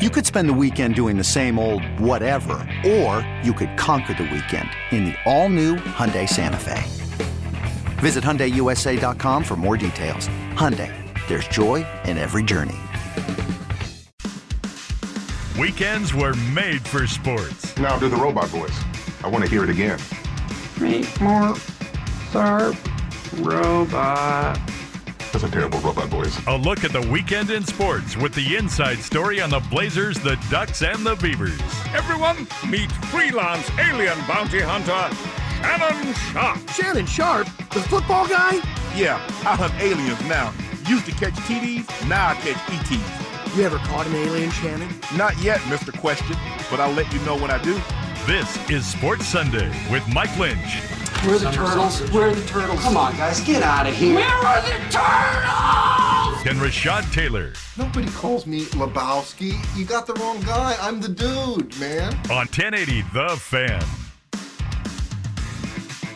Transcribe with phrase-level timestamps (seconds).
[0.00, 4.22] You could spend the weekend doing the same old whatever, or you could conquer the
[4.22, 6.82] weekend in the all-new Hyundai Santa Fe.
[8.00, 10.30] Visit HyundaiUSA.com for more details.
[10.54, 10.90] Hyundai,
[11.28, 12.78] there's joy in every journey.
[15.58, 17.76] Weekends were made for sports.
[17.76, 18.82] Now do the robot voice.
[19.22, 19.98] I want to hear it again.
[20.80, 21.54] Make more
[22.32, 22.74] sharp
[23.36, 24.58] robot.
[25.32, 26.36] That's a terrible robot voice.
[26.46, 30.36] A look at the weekend in sports with the inside story on the Blazers, the
[30.50, 31.60] Ducks, and the Beavers.
[31.94, 35.14] Everyone, meet freelance alien bounty hunter
[35.62, 36.70] Shannon Sharpe.
[36.70, 37.46] Shannon Sharpe?
[37.70, 38.56] The football guy?
[38.96, 40.52] Yeah, I hunt aliens now.
[40.88, 42.58] Used to catch TDs, now I catch
[42.90, 43.56] ETs.
[43.56, 44.88] You ever caught an alien, Shannon?
[45.16, 45.96] Not yet, Mr.
[45.98, 46.36] Question,
[46.70, 47.80] but I'll let you know when I do.
[48.26, 50.99] This is Sports Sunday with Mike Lynch.
[51.22, 52.10] Where are the turtles?
[52.12, 52.80] Where are the turtles?
[52.80, 54.14] Come on, guys, get out of here.
[54.14, 56.46] Where are the turtles?
[56.46, 59.52] And Rashad Taylor Nobody calls me Lebowski.
[59.76, 60.76] You got the wrong guy.
[60.80, 62.14] I'm the dude, man.
[62.30, 63.84] on 1080 The Fan.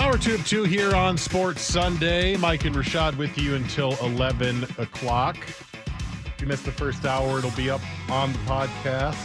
[0.00, 2.36] Hour two of two here on Sports Sunday.
[2.38, 5.36] Mike and Rashad with you until 11 o'clock.
[5.46, 9.16] If you missed the first hour, it'll be up on the podcast.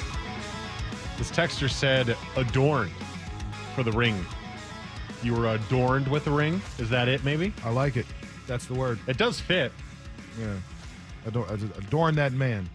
[1.17, 2.91] This texter said, adorned
[3.75, 4.25] for the ring.
[5.23, 6.61] You were uh, adorned with the ring?
[6.77, 7.53] Is that it, maybe?
[7.65, 8.05] I like it.
[8.47, 8.99] That's the word.
[9.07, 9.71] It does fit.
[10.39, 10.53] Yeah.
[11.25, 12.69] Adorn, adorn that man.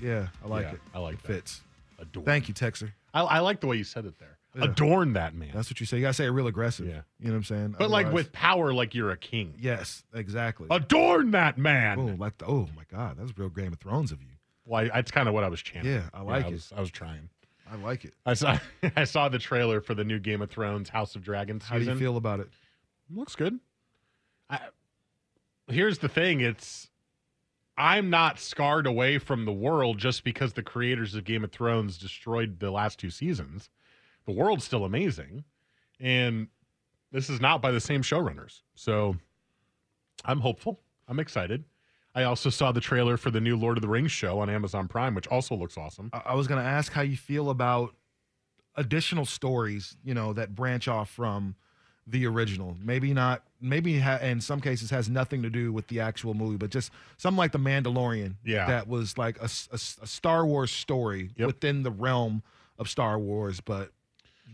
[0.00, 0.80] Yeah, I like Yeah, it.
[0.94, 1.32] I like it that.
[1.34, 1.60] fits.
[2.00, 2.26] Adorn.
[2.26, 2.90] Thank you, Texer.
[3.14, 4.38] I, I like the way you said it there.
[4.56, 4.64] Yeah.
[4.64, 5.50] Adorn that man.
[5.54, 5.98] That's what you say.
[5.98, 6.86] You gotta say it real aggressive.
[6.88, 7.02] Yeah.
[7.20, 7.74] You know what I'm saying?
[7.78, 9.54] but like Otherwise- with power, like you're a king.
[9.60, 10.66] Yes, exactly.
[10.70, 12.00] Adorn that man.
[12.00, 14.28] oh, like the, oh my God, that was real Game of Thrones of you.
[14.64, 14.88] Why?
[14.88, 15.92] that's kind of what I was chanting.
[15.92, 16.52] Yeah, I like I it.
[16.52, 17.28] was, I was trying.
[17.70, 18.14] I like it.
[18.26, 18.58] I saw
[18.96, 21.84] I saw the trailer for the new Game of Thrones House of Dragons How do
[21.84, 22.48] you feel about it?
[23.10, 23.58] Looks good.
[24.48, 24.60] I,
[25.68, 26.88] here's the thing: it's
[27.76, 31.96] I'm not scarred away from the world just because the creators of Game of Thrones
[31.96, 33.70] destroyed the last two seasons.
[34.26, 35.44] The world's still amazing,
[35.98, 36.48] and
[37.12, 38.62] this is not by the same showrunners.
[38.74, 39.16] So
[40.24, 40.80] I'm hopeful.
[41.08, 41.64] I'm excited.
[42.20, 44.86] I also saw the trailer for the new Lord of the Rings show on Amazon
[44.88, 46.10] Prime, which also looks awesome.
[46.12, 47.94] I, I was gonna ask how you feel about
[48.76, 51.56] additional stories, you know, that branch off from
[52.06, 52.76] the original.
[52.82, 53.42] Maybe not.
[53.60, 56.90] Maybe ha- in some cases has nothing to do with the actual movie, but just
[57.18, 58.36] something like the Mandalorian.
[58.44, 58.66] Yeah.
[58.66, 61.46] that was like a Star Wars story Yep.
[61.46, 62.42] within the realm
[62.78, 63.92] of Star Wars, but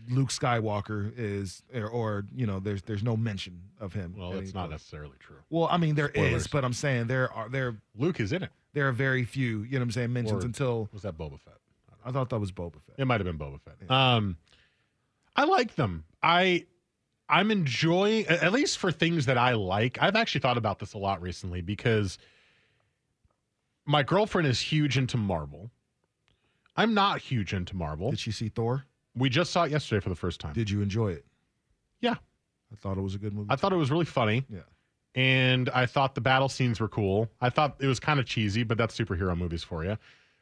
[0.09, 4.15] Luke Skywalker is, or, or you know, there's there's no mention of him.
[4.17, 5.37] Well, that's not necessarily true.
[5.49, 6.47] Well, I mean, there is, Spoilers.
[6.47, 8.49] but I'm saying there are there Luke is in it.
[8.73, 9.63] there are very few.
[9.63, 10.13] You know what I'm saying?
[10.13, 11.55] Mentions Or- until Was that Boba Fett?
[12.05, 12.95] I thought that was Boba Fett.
[12.97, 13.91] It might have been Boba Fett.
[13.91, 14.37] Um,
[15.35, 16.05] I like them.
[16.23, 16.65] I
[17.29, 19.97] I'm enjoying at least for things that I like.
[20.01, 22.17] I've actually thought about this a lot recently because
[23.85, 25.71] my girlfriend is huge into Marvel.
[26.75, 28.11] I'm not huge into Marvel.
[28.11, 28.85] Did she see Thor?
[29.17, 30.53] We just saw it yesterday for the first time.
[30.53, 31.25] Did you enjoy it?
[32.01, 32.15] Yeah.
[32.71, 33.47] I thought it was a good movie.
[33.49, 34.45] I thought it was really funny.
[34.49, 34.59] Yeah.
[35.15, 37.29] And I thought the battle scenes were cool.
[37.41, 39.97] I thought it was kind of cheesy, but that's superhero movies for you.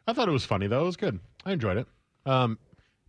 [0.08, 0.82] I thought it was funny though.
[0.82, 1.20] It was good.
[1.46, 1.88] I enjoyed it.
[2.26, 2.60] Um,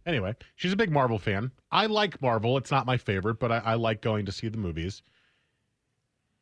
[0.06, 1.50] anyway, she's a big Marvel fan.
[1.72, 2.56] I like Marvel.
[2.56, 5.02] It's not my favorite, but I, I like going to see the movies.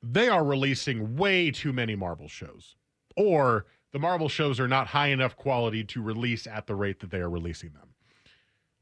[0.02, 2.76] They are releasing way too many Marvel shows,
[3.16, 7.10] or the Marvel shows are not high enough quality to release at the rate that
[7.10, 7.93] they are releasing them.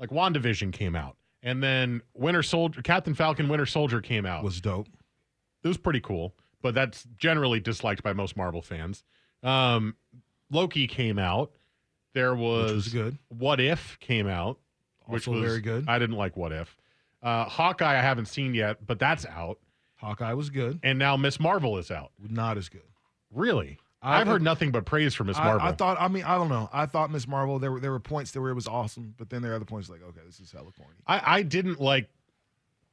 [0.03, 4.61] Like WandaVision came out, and then Winter Soldier, Captain Falcon, Winter Soldier came out was
[4.61, 4.89] dope.
[5.63, 9.05] it was pretty cool, but that's generally disliked by most Marvel fans.
[9.45, 9.95] Um,
[10.51, 11.53] Loki came out.
[12.15, 13.17] There was, was good.
[13.29, 14.59] What If came out,
[15.07, 15.85] which Also was very good.
[15.87, 16.77] I didn't like What If.
[17.23, 19.61] Uh, Hawkeye I haven't seen yet, but that's out.
[19.99, 20.81] Hawkeye was good.
[20.83, 22.11] And now Miss Marvel is out.
[22.19, 22.83] Not as good.
[23.33, 23.79] Really?
[24.03, 25.69] I- I've heard nothing but praise for Miss I, Marvel.
[25.69, 25.97] I thought.
[26.01, 26.69] I mean, I don't know.
[26.73, 27.59] I thought Miss Marvel.
[27.59, 29.65] There were there were points there where it was awesome, but then there are other
[29.65, 30.97] points like, okay, this is hella corny.
[31.07, 32.09] I, I didn't like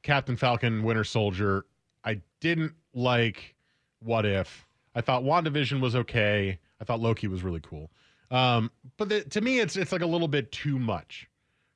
[0.04, 1.66] Captain Falcon, Winter Soldier.
[2.04, 3.56] I didn't like
[4.02, 4.66] What If.
[4.96, 6.60] I thought WandaVision was okay.
[6.80, 7.90] I thought Loki was really cool.
[8.32, 11.28] Um, but the, to me, it's it's like a little bit too much,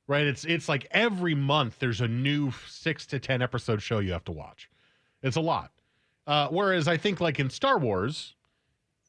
[0.06, 0.24] right?
[0.26, 4.24] It's it's like every month there's a new six to ten episode show you have
[4.24, 4.70] to watch.
[5.22, 5.72] It's a lot.
[6.26, 8.34] Uh, whereas I think like in Star Wars,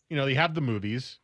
[0.10, 1.20] you know, they have the movies.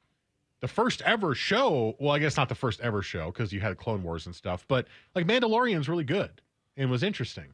[0.62, 1.95] the first ever show.
[2.00, 4.66] Well, I guess not the first ever show because you had Clone Wars and stuff,
[4.68, 6.42] but like Mandalorian's really good
[6.78, 7.54] and was interesting.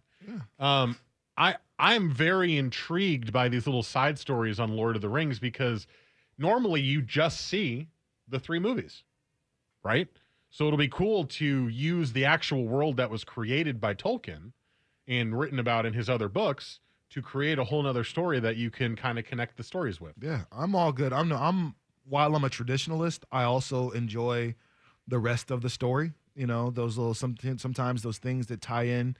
[0.59, 0.97] Um,
[1.37, 5.87] I I'm very intrigued by these little side stories on Lord of the Rings because
[6.37, 7.87] normally you just see
[8.27, 9.03] the three movies,
[9.83, 10.07] right?
[10.49, 14.51] So it'll be cool to use the actual world that was created by Tolkien
[15.07, 16.79] and written about in his other books
[17.09, 20.13] to create a whole nother story that you can kind of connect the stories with.
[20.21, 21.13] Yeah, I'm all good.
[21.13, 21.75] I'm no, I'm
[22.05, 24.55] while I'm a traditionalist, I also enjoy
[25.07, 26.13] the rest of the story.
[26.35, 29.15] You know, those little some sometimes those things that tie in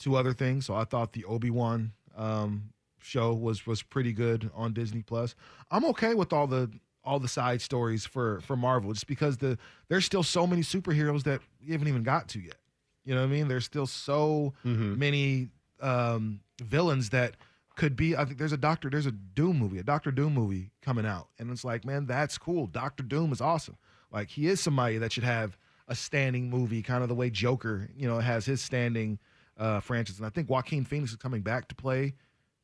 [0.00, 0.66] to other things.
[0.66, 5.34] So I thought the Obi Wan um, show was was pretty good on Disney Plus.
[5.70, 6.70] I'm okay with all the
[7.04, 11.24] all the side stories for for Marvel, just because the there's still so many superheroes
[11.24, 12.56] that we haven't even got to yet.
[13.04, 13.48] You know what I mean?
[13.48, 14.54] There's still so
[14.96, 15.50] many
[15.82, 17.36] um, villains that
[17.76, 18.16] could be.
[18.16, 21.28] I think there's a Doctor, there's a Doom movie, a Doctor Doom movie coming out,
[21.38, 22.66] and it's like, man, that's cool.
[22.66, 23.76] Doctor Doom is awesome.
[24.10, 25.56] Like he is somebody that should have
[25.88, 29.18] a standing movie, kind of the way Joker, you know, has his standing
[29.58, 30.18] uh, franchise.
[30.18, 32.14] And I think Joaquin Phoenix is coming back to play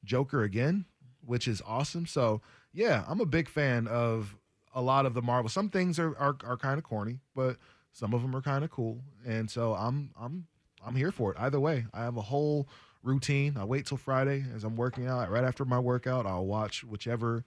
[0.05, 0.85] Joker again,
[1.25, 2.07] which is awesome.
[2.07, 2.41] So
[2.73, 4.37] yeah, I'm a big fan of
[4.75, 5.49] a lot of the Marvel.
[5.49, 7.57] Some things are are, are kind of corny, but
[7.93, 9.01] some of them are kind of cool.
[9.27, 10.47] And so I'm I'm
[10.87, 11.41] I'm here for it.
[11.41, 12.69] Either way, I have a whole
[13.03, 13.57] routine.
[13.57, 15.31] I wait till Friday as I'm working out.
[15.31, 17.45] Right after my workout, I'll watch whichever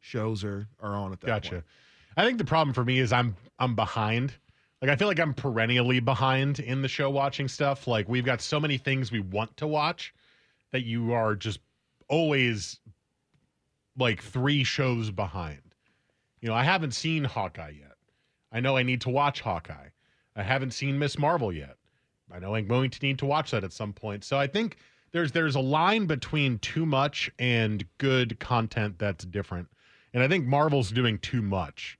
[0.00, 1.50] shows are are on at that Gotcha.
[1.50, 1.64] point.
[2.16, 4.34] I think the problem for me is I'm I'm behind.
[4.80, 7.86] Like I feel like I'm perennially behind in the show watching stuff.
[7.86, 10.12] Like we've got so many things we want to watch
[10.72, 11.60] that you are just
[12.08, 12.80] always
[13.96, 15.60] like three shows behind.
[16.40, 17.96] You know, I haven't seen Hawkeye yet.
[18.50, 19.88] I know I need to watch Hawkeye.
[20.34, 21.76] I haven't seen Miss Marvel yet.
[22.30, 24.24] I know I'm going to need to watch that at some point.
[24.24, 24.76] So I think
[25.12, 29.68] there's there's a line between too much and good content that's different.
[30.14, 31.98] And I think Marvel's doing too much.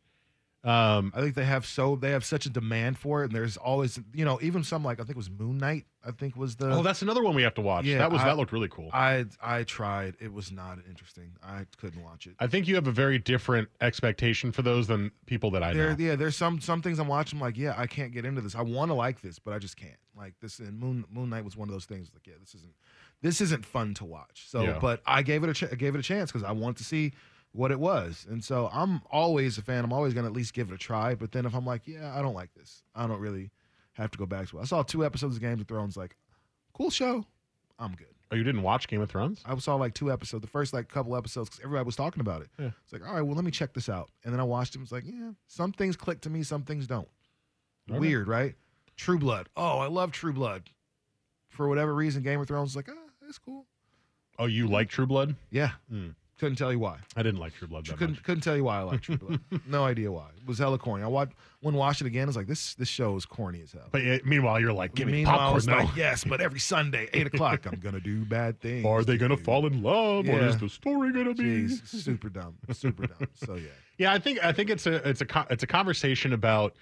[0.64, 3.56] Um, I think they have so they have such a demand for it, and there's
[3.56, 5.86] always you know even some like I think it was Moon Knight.
[6.06, 7.84] I think was the oh, that's another one we have to watch.
[7.84, 8.88] Yeah, that was I- that looked really cool.
[8.92, 10.14] I I tried.
[10.20, 11.32] It was not interesting.
[11.42, 12.34] I couldn't watch it.
[12.38, 15.90] I think you have a very different expectation for those than people that I There,
[15.90, 15.96] know.
[15.98, 17.38] yeah, there's some some things I'm watching.
[17.38, 18.54] I'm like, yeah, I can't get into this.
[18.54, 19.96] I want to like this, but I just can't.
[20.16, 22.10] Like this, and Moon Moon Knight was one of those things.
[22.12, 22.74] Like, yeah, this isn't
[23.22, 24.44] this isn't fun to watch.
[24.48, 24.78] So, Yeah.
[24.80, 26.84] but I gave it a ch- I gave it a chance because I wanted to
[26.84, 27.12] see
[27.52, 29.84] what it was, and so I'm always a fan.
[29.84, 31.14] I'm always gonna at least give it a try.
[31.14, 33.50] But then if I'm like, yeah, I don't like this, I don't really
[33.94, 34.62] have to go back to it.
[34.62, 35.96] I saw two episodes of Game of Thrones.
[35.96, 36.16] Like,
[36.74, 37.24] cool show.
[37.78, 38.06] I'm good.
[38.30, 39.42] Oh, you didn't watch Game of Thrones?
[39.44, 42.40] I saw like two episodes, the first like couple episodes, because everybody was talking about
[42.42, 42.48] it.
[42.58, 42.70] Yeah.
[42.84, 44.10] It's like, all right, well, let me check this out.
[44.24, 44.78] And then I watched it.
[44.78, 47.08] and It's like, yeah, some things click to me, some things don't.
[47.90, 47.98] Okay.
[47.98, 48.54] Weird, right?
[48.96, 49.48] True Blood.
[49.56, 50.64] Oh, I love True Blood.
[51.48, 53.66] For whatever reason, Game of Thrones is like, ah, that's cool.
[54.38, 55.36] Oh, you like True Blood?
[55.50, 55.72] Yeah.
[55.90, 56.08] Hmm.
[56.38, 56.96] Couldn't tell you why.
[57.14, 58.22] I didn't like True Blood that Couldn't much.
[58.24, 59.38] couldn't tell you why I like True Blood.
[59.68, 60.26] no idea why.
[60.36, 61.04] It was hella corny.
[61.04, 62.24] I watched when watched it again.
[62.24, 63.86] I was like, this this show is corny as hell.
[63.92, 65.84] But uh, meanwhile, you're like, give me popcorn now.
[65.84, 68.84] like, yes, but every Sunday, eight o'clock, I'm gonna do bad things.
[68.84, 70.26] Are they gonna fall in love?
[70.26, 70.60] What is Yeah.
[70.60, 71.44] the story gonna be?
[71.44, 73.28] Jeez, super dumb, super dumb.
[73.34, 73.68] So yeah.
[73.98, 76.74] Yeah, I think I think it's a it's a it's a conversation about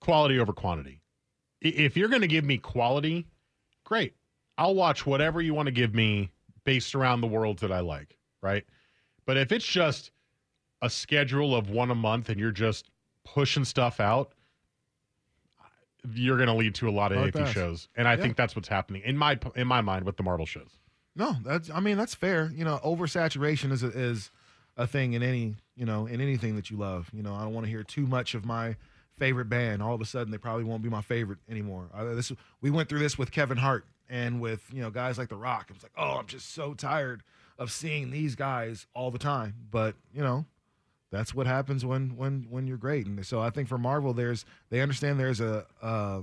[0.00, 0.99] quality over quantity.
[1.60, 3.26] If you're going to give me quality,
[3.84, 4.14] great.
[4.56, 6.30] I'll watch whatever you want to give me
[6.64, 8.64] based around the worlds that I like, right?
[9.26, 10.10] But if it's just
[10.82, 12.90] a schedule of one a month and you're just
[13.24, 14.32] pushing stuff out,
[16.14, 17.52] you're going to lead to a lot of Hard iffy pass.
[17.52, 17.88] shows.
[17.94, 18.22] And I Yeah.
[18.22, 20.78] think that's what's happening in my in my mind with the Marvel shows.
[21.14, 22.50] No, that's I mean that's fair.
[22.54, 24.30] You know, oversaturation is a, is
[24.76, 27.10] a thing in any you know in anything that you love.
[27.12, 28.76] You know, I don't want to hear too much of my
[29.20, 29.82] favorite band.
[29.82, 31.88] All of a sudden, they probably won't be my favorite anymore.
[31.94, 35.28] I, this we went through this with Kevin Hart and with you know guys like
[35.28, 35.66] The Rock.
[35.68, 37.22] It was like, oh, I'm just so tired
[37.58, 39.54] of seeing these guys all the time.
[39.70, 40.46] But you know,
[41.12, 43.06] that's what happens when when when you're great.
[43.06, 45.66] And so I think for Marvel, there's they understand there's a.
[45.80, 46.22] Uh,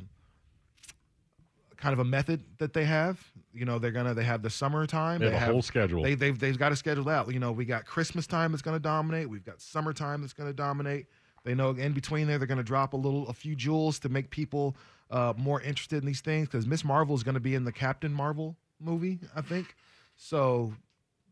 [1.77, 3.23] kind of a method that they have.
[3.53, 5.19] You know, they're gonna they have the summertime.
[5.19, 6.03] They have a whole schedule.
[6.03, 7.31] They they've they've got it scheduled out.
[7.31, 9.29] You know, we got Christmas time that's gonna dominate.
[9.29, 11.05] We've got summertime that's gonna dominate.
[11.43, 14.29] They know in between there they're gonna drop a little a few jewels to make
[14.29, 14.75] people
[15.09, 18.13] uh, more interested in these things because Miss Marvel is gonna be in the Captain
[18.13, 19.75] Marvel movie, I think.
[20.17, 20.73] So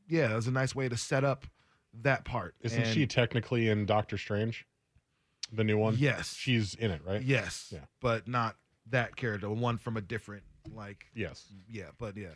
[0.08, 1.46] yeah, it was a nice way to set up
[2.02, 2.56] that part.
[2.62, 4.66] Isn't And- she technically in Doctor Strange?
[5.54, 5.96] The new one?
[5.98, 6.34] Yes.
[6.36, 7.22] She's in it, right?
[7.22, 7.70] Yes.
[7.72, 7.82] Yeah.
[8.02, 8.56] But not
[8.90, 10.44] that character, one from a different
[10.74, 11.46] like Yes.
[11.70, 12.30] yeah, but yeah.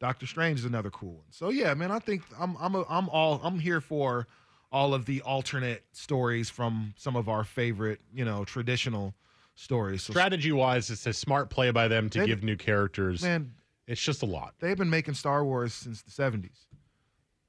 [0.00, 1.26] Doctor Strange is another cool one.
[1.30, 4.26] So yeah, man, I think I'm I'm a, I'm all I'm here for
[4.72, 9.14] all of the alternate stories from some of our favorite, you know, traditional
[9.54, 10.02] stories.
[10.02, 13.22] So Strategy wise, it's a smart play by them to give new characters.
[13.22, 13.52] man,
[13.86, 14.54] It's just a lot.
[14.60, 16.66] they've been making Star Wars since the 70s.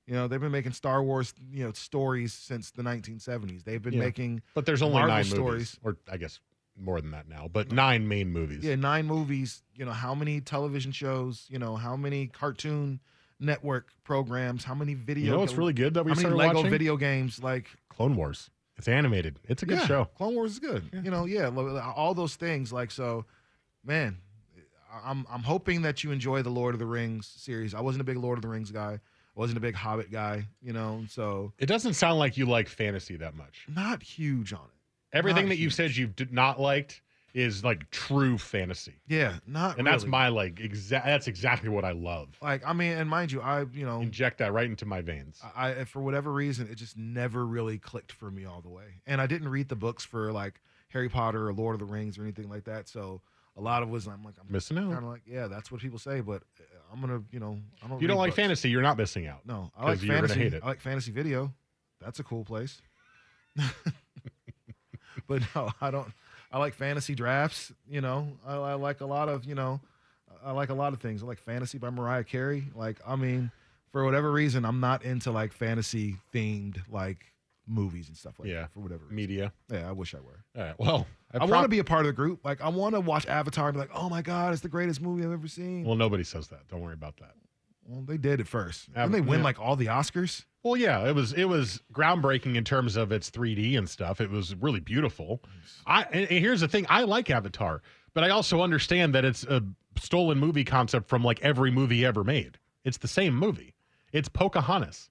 [0.06, 3.64] You know, they've been making Star Wars, you know, stories since the 1970s.
[3.66, 4.00] They've been Yeah.
[4.00, 5.44] making But there's only Marvel nine stories.
[5.44, 6.40] movies, or I guess
[6.78, 8.64] more than that now, but nine main movies.
[8.64, 9.64] Yeah, nine movies.
[9.74, 11.46] You know, how many television shows?
[11.50, 13.02] You know, how many cartoon
[13.40, 14.64] network programs?
[14.64, 15.26] How many video?
[15.26, 16.72] You know what's really good that we how many Lego watching?
[16.72, 17.42] video games?
[17.42, 18.50] Like Clone Wars.
[18.78, 19.40] It's animated.
[19.46, 20.06] It's a good yeah, show.
[20.18, 20.84] Clone Wars is good.
[21.04, 21.50] You know, yeah,
[21.96, 22.72] all those things.
[22.72, 23.26] Like so,
[23.84, 24.18] man,
[24.92, 27.74] I- I'm I'm hoping that you enjoy the Lord of the Rings series.
[27.74, 28.94] I wasn't a big Lord of the Rings guy.
[28.94, 30.46] I wasn't a big Hobbit guy.
[30.62, 33.66] You know, so It doesn't sound like you like fantasy that much.
[33.68, 35.16] not huge on it.
[35.18, 37.02] Everything Not that you've said you did not liked
[37.38, 38.96] is like true fantasy.
[39.08, 42.30] Yeah, not And that's my like exact that's exactly what I love.
[42.42, 42.66] like.
[42.66, 45.40] I mean, and mind you, I you know Inject that right into my veins.
[45.56, 49.02] I I- for whatever reason it just never really clicked for me all the way.
[49.06, 52.18] And I didn't read the books for like Harry Potter or Lord of the Rings
[52.18, 52.90] or anything like that.
[52.90, 53.22] So
[53.56, 54.92] a lot of was I'm like I'm Missing out.
[54.92, 57.88] Kind of like yeah, that's what people say, but uh, I'm gonna you know I
[57.88, 58.02] don't.
[58.02, 58.38] You don't like books.
[58.38, 59.46] fantasy, you're not missing out.
[59.46, 60.40] No, I like fantasy.
[60.40, 60.64] hate it.
[60.64, 61.54] I like fantasy video.
[62.02, 62.82] That's a cool place.
[65.28, 66.08] but no, I don't.
[66.52, 67.72] I like fantasy drafts.
[67.90, 69.80] You know, I, I like a lot of you know,
[70.44, 71.24] I like a lot of things.
[71.24, 72.66] I like fantasy by Mariah Carey.
[72.76, 73.52] Like, I mean,
[73.92, 77.26] for whatever reason, I'm not into like fantasy themed like
[77.68, 78.62] movies and stuff like Yeah.
[78.62, 78.72] that.
[78.72, 79.16] For whatever reason.
[79.16, 79.54] Media.
[79.72, 80.44] Yeah, I wish I were.
[80.58, 80.76] All right.
[80.80, 82.46] Well, I, want to be a part of the group.
[82.46, 85.02] Like, I want to watch Avatar and be like, oh my god, it's the greatest
[85.02, 85.84] movie I've ever seen.
[85.84, 86.66] Well, nobody says that.
[86.70, 87.34] Don't worry about that.
[87.86, 88.88] Well, they did at first.
[88.96, 89.44] Av- Didn't they win yeah.
[89.46, 90.46] like all the Oscars?
[90.68, 94.20] Well, yeah, it was it was groundbreaking in terms of its 3D and stuff.
[94.20, 95.42] It was really beautiful.
[95.86, 97.82] I and here's the thing, I like Avatar,
[98.14, 99.64] but I also understand that it's a
[99.98, 102.58] stolen movie concept from like every movie ever made.
[102.84, 103.76] It's the same movie.
[104.12, 105.10] It's Pocahontas.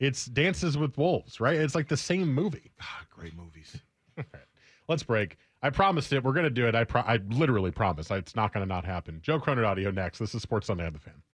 [0.00, 1.56] It's Dances with Wolves, right?
[1.56, 2.72] It's like the same movie.
[2.80, 3.76] Ah, great movies.
[4.88, 5.36] Let's break.
[5.62, 6.24] I promised it.
[6.24, 6.74] We're going to do it.
[6.74, 8.10] I pro- I literally promise.
[8.10, 9.18] It's not going to not happen.
[9.20, 10.18] Joe Cronin audio next.
[10.18, 11.20] This is Sports Sunday on the Fan.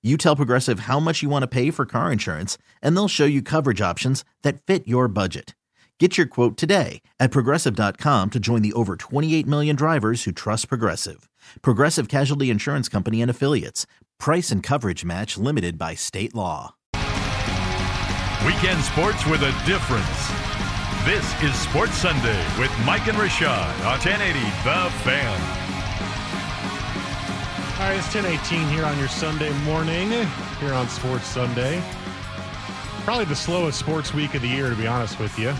[0.00, 3.24] You tell Progressive how much you want to pay for car insurance, and they'll show
[3.24, 5.56] you coverage options that fit your budget.
[5.98, 10.68] Get your quote today at progressive.com to join the over 28 million drivers who trust
[10.68, 11.28] Progressive.
[11.62, 13.84] Progressive Casualty Insurance Company and Affiliates.
[14.20, 16.76] Price and coverage match limited by state law.
[18.46, 20.30] Weekend sports with a difference.
[21.04, 25.77] This is Sports Sunday with Mike and Rashad on 1080 The Fan.
[27.78, 30.10] All right, it's 1018 here on your Sunday morning,
[30.58, 31.80] here on Sports Sunday.
[33.04, 35.54] Probably the slowest sports week of the year, to be honest with you.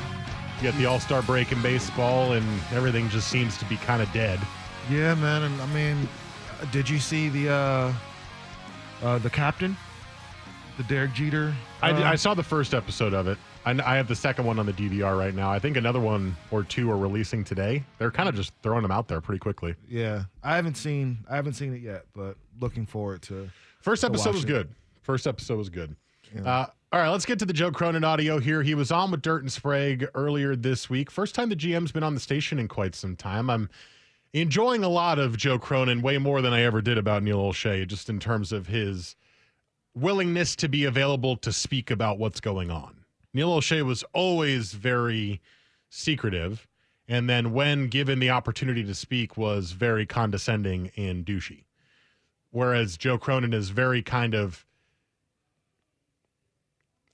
[0.56, 4.02] You got the All Star break in baseball, and everything just seems to be kind
[4.02, 4.40] of dead.
[4.90, 6.08] Yeah, man, and I mean,
[6.72, 7.92] did you see the uh,
[9.00, 9.76] uh the captain,
[10.76, 11.54] the Derek Jeter?
[11.82, 13.38] I, did- uh, I saw the first episode of it.
[13.64, 15.50] I, I have the second one on the DVR right now.
[15.50, 17.84] I think another one or two are releasing today.
[17.98, 19.74] They're kind of just throwing them out there pretty quickly.
[19.88, 23.50] Yeah, I haven't seen I haven't seen it yet, but looking forward to.
[23.80, 24.48] First episode watch was it.
[24.48, 24.68] good.
[25.02, 25.96] First episode was good.
[26.34, 26.42] Yeah.
[26.42, 28.62] Uh, all right, let's get to the Joe Cronin audio here.
[28.62, 31.10] He was on with Dirt and Sprague earlier this week.
[31.10, 33.50] First time the GM's been on the station in quite some time.
[33.50, 33.68] I'm
[34.32, 37.86] enjoying a lot of Joe Cronin, way more than I ever did about Neil Olshey,
[37.86, 39.16] just in terms of his
[39.94, 42.97] willingness to be available to speak about what's going on.
[43.34, 45.40] Neil Olshey was always very
[45.90, 46.66] secretive,
[47.08, 51.64] and then when given the opportunity to speak, was very condescending and douchey.
[52.50, 54.64] Whereas Joe Cronin is very kind of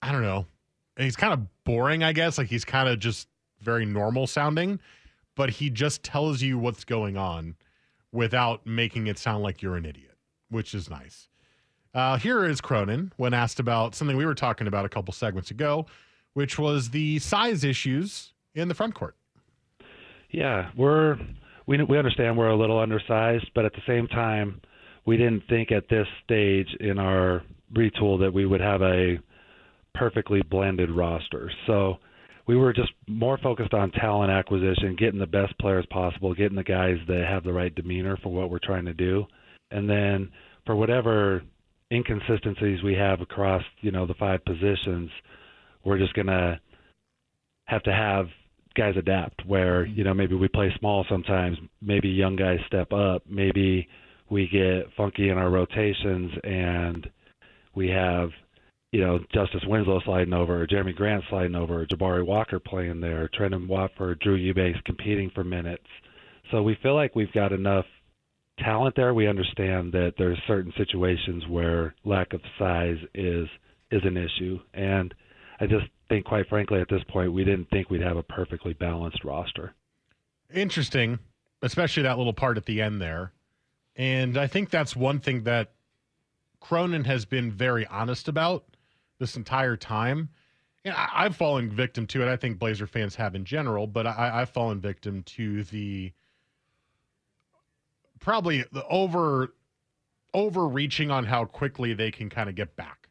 [0.05, 0.45] I don't know.
[0.99, 2.37] He's kind of boring, I guess.
[2.37, 3.27] Like he's kind of just
[3.61, 4.79] very normal sounding,
[5.35, 7.57] but he just tells you what's going on
[8.13, 10.17] without making it sound like you're an idiot,
[10.51, 11.29] which is nice.
[11.95, 15.53] Uh, here is Cronin when asked about something we were talking about a couple segments
[15.53, 15.87] ago,
[16.33, 19.17] which was the size issues in the front court.
[20.31, 21.17] Yeah, we're
[21.67, 24.61] we we understand we're a little undersized, but at the same time,
[25.07, 29.19] we didn't think at this stage in our retool that we would have a
[29.95, 31.51] perfectly blended roster.
[31.69, 31.99] So
[32.49, 36.65] we were just more focused on talent acquisition, getting the best players possible, getting the
[36.65, 39.25] guys that have the right demeanor for what we're trying to do,
[39.71, 40.31] and then
[40.67, 41.43] for whatever
[41.95, 45.11] inconsistencies we have across you know the five positions,
[45.85, 46.61] we're just gonna
[47.67, 48.27] have to have
[48.75, 49.45] guys adapt.
[49.47, 49.99] Where mm-hmm.
[49.99, 53.89] you know maybe we play small sometimes, maybe young guys step up, maybe
[54.31, 57.09] we get funky in our rotations and
[57.75, 58.31] we have
[58.95, 63.67] you know, Justice Winslow sliding over, Jerami Grant sliding over, Jabari Walker playing there, Trendon
[63.67, 65.83] Watford, Drew Eubanks competing for minutes.
[66.53, 67.87] So we feel like we've got enough
[68.59, 69.15] talent there.
[69.15, 73.49] We understand that there's certain situations where lack of size is
[73.91, 75.15] is an issue, and
[75.61, 78.73] I just think, quite frankly, at this point, we didn't think we'd have a perfectly
[78.73, 79.75] balanced roster.
[80.53, 81.19] Interesting,
[81.63, 83.33] especially that little part at the end there,
[83.97, 85.73] and I think that's one thing that
[86.61, 88.65] Cronin has been very honest about
[89.19, 90.31] this entire time.
[90.85, 92.29] And I, have fallen victim to it.
[92.29, 96.13] I think Blazer fans have in general, but I, I've fallen victim to the
[98.25, 99.55] probably the over
[100.33, 103.09] overreaching on how quickly they can kind of get back.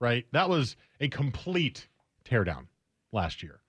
[0.00, 0.26] Right?
[0.32, 1.86] That was a complete
[2.24, 2.66] teardown
[3.12, 3.60] last year.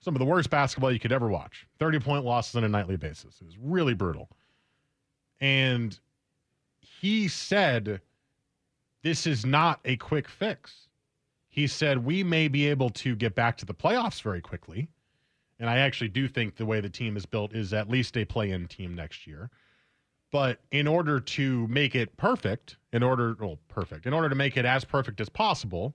[0.00, 1.66] Some of the worst basketball you could ever watch.
[1.78, 3.36] 30 point losses on a nightly basis.
[3.40, 4.28] It was really brutal.
[5.40, 5.98] And
[6.80, 8.00] he said,
[9.02, 10.88] This is not a quick fix
[11.50, 14.88] he said we may be able to get back to the playoffs very quickly.
[15.58, 18.24] And I actually do think the way the team is built is at least a
[18.24, 19.50] play in team next year.
[20.32, 24.56] But in order to make it perfect, in order, well, perfect, in order to make
[24.56, 25.94] it as perfect as possible,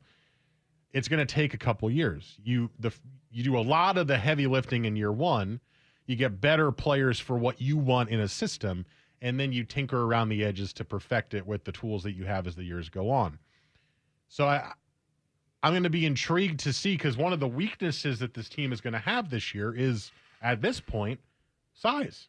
[0.92, 2.38] it's going to take a couple years.
[2.44, 2.92] You the
[3.32, 5.60] you do a lot of the heavy lifting in year one.
[6.06, 8.86] You get better players for what you want in a system,
[9.22, 12.26] and then you tinker around the edges to perfect it with the tools that you
[12.26, 13.40] have as the years go on.
[14.28, 14.72] So I
[15.64, 18.72] I'm going to be intrigued to see because one of the weaknesses that this team
[18.72, 21.20] is going to have this year is at this point
[21.74, 22.28] size.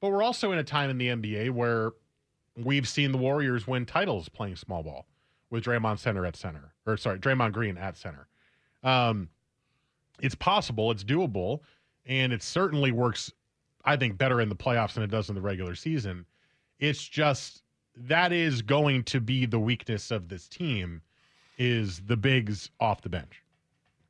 [0.00, 1.92] But we're also in a time in the NBA where
[2.56, 5.06] we've seen the Warriors win titles playing small ball
[5.50, 8.28] with Draymond Center at center, or sorry, Draymond Green at center.
[8.82, 9.28] Um,
[10.20, 11.60] it's possible, it's doable,
[12.06, 13.32] and it certainly works.
[13.84, 16.26] I think better in the playoffs than it does in the regular season.
[16.78, 17.62] It's just
[17.96, 21.02] that is going to be the weakness of this team
[21.56, 23.42] is the bigs off the bench.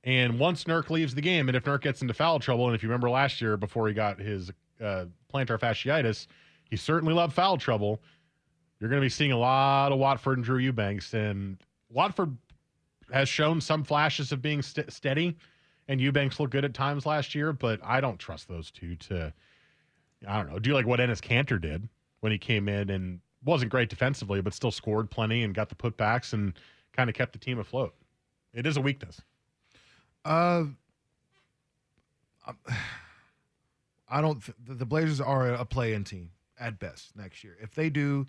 [0.04, 2.82] And once Nurk leaves the game, and if Nurk gets into foul trouble, and if
[2.82, 4.50] you remember last year before he got his
[4.82, 6.26] uh, plantar fasciitis,
[6.70, 8.00] he certainly loved foul trouble.
[8.80, 11.58] You're going to be seeing a lot of Watford and Drew Eubanks, and
[11.90, 12.36] Watford
[13.12, 15.36] has shown some flashes of being st- steady,
[15.88, 19.32] and Eubanks looked good at times last year, but I don't trust those two to,
[20.26, 21.88] I don't know, do like what Enes Kanter did
[22.20, 25.74] when he came in and wasn't great defensively, but still scored plenty and got the
[25.74, 26.52] putbacks and
[26.92, 27.94] kind of kept the team afloat.
[28.52, 29.20] It is a weakness.
[30.24, 30.64] Uh,
[34.10, 34.42] I don't.
[34.44, 37.56] Th- the Blazers are a play-in team at best next year.
[37.60, 38.26] If they do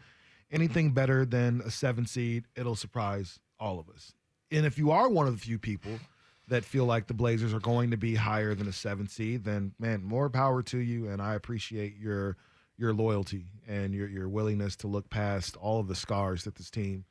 [0.51, 4.13] anything better than a seven seed, it'll surprise all of us.
[4.51, 5.99] And if you are one of the few people
[6.47, 9.73] that feel like the Blazers are going to be higher than a seven seed, then
[9.79, 11.07] man, more power to you.
[11.07, 12.37] And I appreciate your
[12.77, 16.69] your loyalty and your your willingness to look past all of the scars that this
[16.69, 17.05] team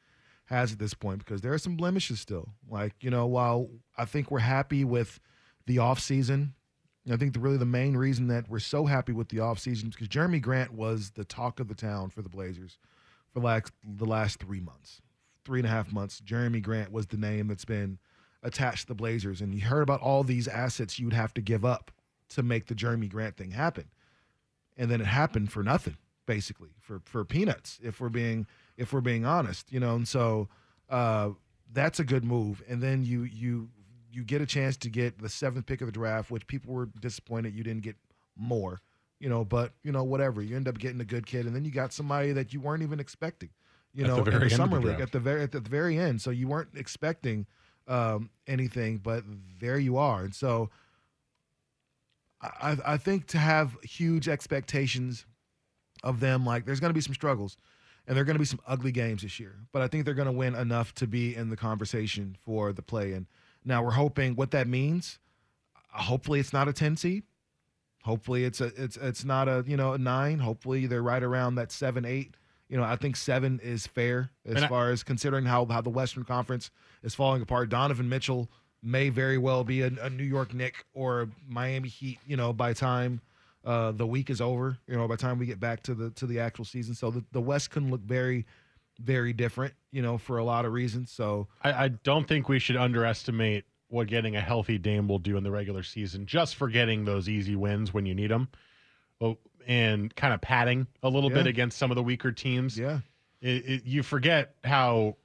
[0.47, 2.49] has at this point because there are some blemishes still.
[2.69, 5.21] Like, you know, while I think we're happy with
[5.67, 6.53] the offseason,
[7.13, 9.97] I think the, really the main reason that we're so happy with the offseason is
[9.97, 12.79] because Jerami Grant was the talk of the town for the Blazers
[13.33, 15.01] for like the last three months,
[15.45, 16.21] three and a half months.
[16.25, 17.99] Jerami Grant was the name that's been
[18.43, 19.41] attached to the Blazers.
[19.41, 21.91] And you heard about all these assets you would have to give up
[22.31, 23.87] to make the Jerami Grant thing happen.
[24.77, 28.47] And then it happened for nothing, basically, for, for peanuts, if we're being–
[28.79, 29.97] if we're being honest, you know.
[29.97, 30.49] And so
[30.89, 31.31] uh,
[31.73, 32.63] that's a good move.
[32.69, 33.69] And then you you
[34.11, 36.87] you get a chance to get the seventh pick of the draft, which people were
[37.01, 37.97] disappointed you didn't get
[38.37, 38.81] more,
[39.21, 39.45] you know.
[39.45, 41.93] But you know whatever, you end up getting a good kid, and then you got
[41.93, 43.51] somebody that you weren't even expecting,
[43.95, 46.21] you at know, the in the summer league at the very at the very end.
[46.21, 47.47] So you weren't expecting
[47.87, 49.25] um, anything, but
[49.61, 50.71] there you are, and so.
[52.41, 55.27] I, I think to have huge expectations
[56.05, 57.57] of them, like there's going to be some struggles
[58.09, 59.55] and there are going to be some ugly games this year.
[59.71, 62.81] But I think they're going to win enough to be in the conversation for the
[62.81, 63.13] play.
[63.13, 63.27] And
[63.69, 65.19] now we're hoping what that means.
[65.91, 67.23] Hopefully, it's not a ten seed.
[68.03, 70.39] Hopefully, it's a it's it's not a you know a nine.
[70.39, 72.35] Hopefully, they're right around that seven eight.
[72.69, 75.91] You know, I think seven is fair as I- far as considering how how the
[75.91, 76.71] Western Conference
[77.03, 77.69] is falling apart.
[77.69, 78.51] Donovan Mitchell
[78.83, 82.19] may very well be a, a New York Nick or a Miami Heat.
[82.27, 83.21] You know, by time
[83.65, 86.11] uh, the week is over, you know, by the time we get back to the
[86.11, 88.47] to the actual season, so the, the West can look very
[88.99, 89.75] very different.
[89.91, 91.11] You know, for a lot of reasons.
[91.11, 95.37] So I, I don't think we should underestimate what getting a healthy Dame will do
[95.37, 98.49] in the regular season, just for getting those easy wins when you need them,
[99.21, 102.79] oh, and kind of padding a little bit against some of the weaker teams.
[102.79, 103.01] Yeah,
[103.41, 105.17] it, it, you forget how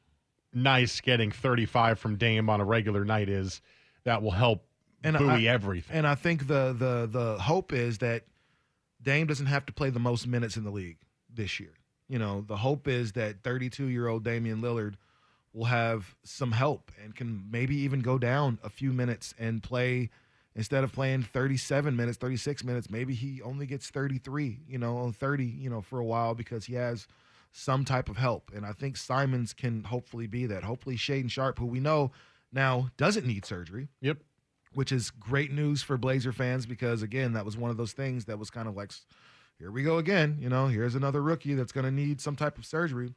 [0.54, 3.62] nice getting 35 from Dame on a regular night is.
[4.06, 4.66] That will help
[5.04, 5.98] and buoy I, everything.
[5.98, 8.26] And I think the the the hope is that
[9.02, 10.98] Dame doesn't have to play the most minutes in the league
[11.34, 11.74] this year.
[12.14, 14.98] You know, the hope is that 32 year old Damian Lillard
[15.52, 20.12] will have some help and can maybe even go down a few minutes and play
[20.56, 25.12] instead of playing 37 minutes, 36 minutes, maybe he only gets 33, you know, on
[25.12, 27.08] 30, you know, for a while because he has
[27.52, 28.52] some type of help.
[28.54, 30.64] And I think Simons can hopefully be that.
[30.64, 32.12] Hopefully Shaedon Sharpe, who we know
[32.52, 33.88] now doesn't need surgery.
[34.02, 34.18] Yep.
[34.76, 38.26] Which is great news for Blazer fans because again, that was one of those things
[38.26, 38.92] that was kind of like
[39.64, 42.58] here we go again, you know, here's another rookie that's going to need some type
[42.58, 43.14] of surgery.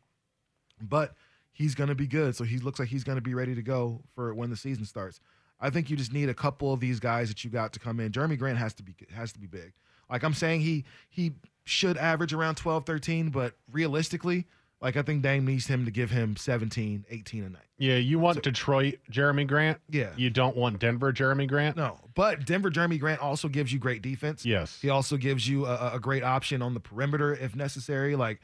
[0.81, 1.13] But
[1.51, 2.37] he's going to be good.
[2.37, 4.85] So he looks like he's going to be ready to go for when the season
[4.85, 5.19] starts.
[5.59, 7.99] I think you just need a couple of these guys that you got to come
[7.99, 8.13] in.
[8.13, 9.73] Jerami Grant has to be has to be big.
[10.09, 11.33] Like I'm saying he he
[11.65, 14.47] should average around 12 13, but realistically,
[14.81, 17.62] like I think Dame needs him to give him 17, 18 a night.
[17.79, 19.79] yeah, you want Detroit Jerami Grant.
[19.89, 20.11] Yeah.
[20.17, 21.77] You don't want Denver Jerami Grant.
[21.77, 24.45] No, but Denver Jerami Grant also gives you great defense.
[24.45, 24.79] Yes.
[24.81, 28.17] He also gives you a, a great option on the perimeter if necessary.
[28.17, 28.41] Like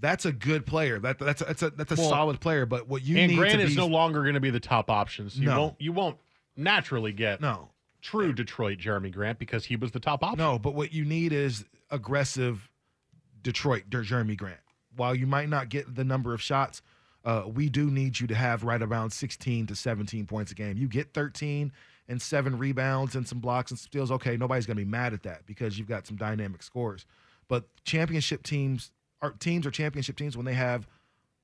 [0.00, 0.98] that's a good player.
[0.98, 2.66] That that's a, that's a that's a Well, solid player.
[2.66, 4.90] But what you and need Grant to is no longer going to be the top
[4.90, 5.30] option.
[5.30, 5.60] So you No.
[5.60, 6.18] won't you won't
[6.56, 7.70] naturally get no
[8.02, 10.38] true Detroit Jerami Grant because he was the top option.
[10.38, 12.68] No, but what you need is aggressive
[13.42, 14.58] Detroit Jerami Grant.
[14.96, 16.82] While you might not get the number of shots,
[17.24, 20.76] uh, we do need you to have right around 16 to 17 points a game.
[20.76, 21.72] You get 13
[22.08, 24.10] and seven rebounds and some blocks and steals.
[24.10, 27.06] Okay, nobody's going to be mad at that because you've got some dynamic scores.
[27.48, 30.86] But championship teams are teams or championship teams when they have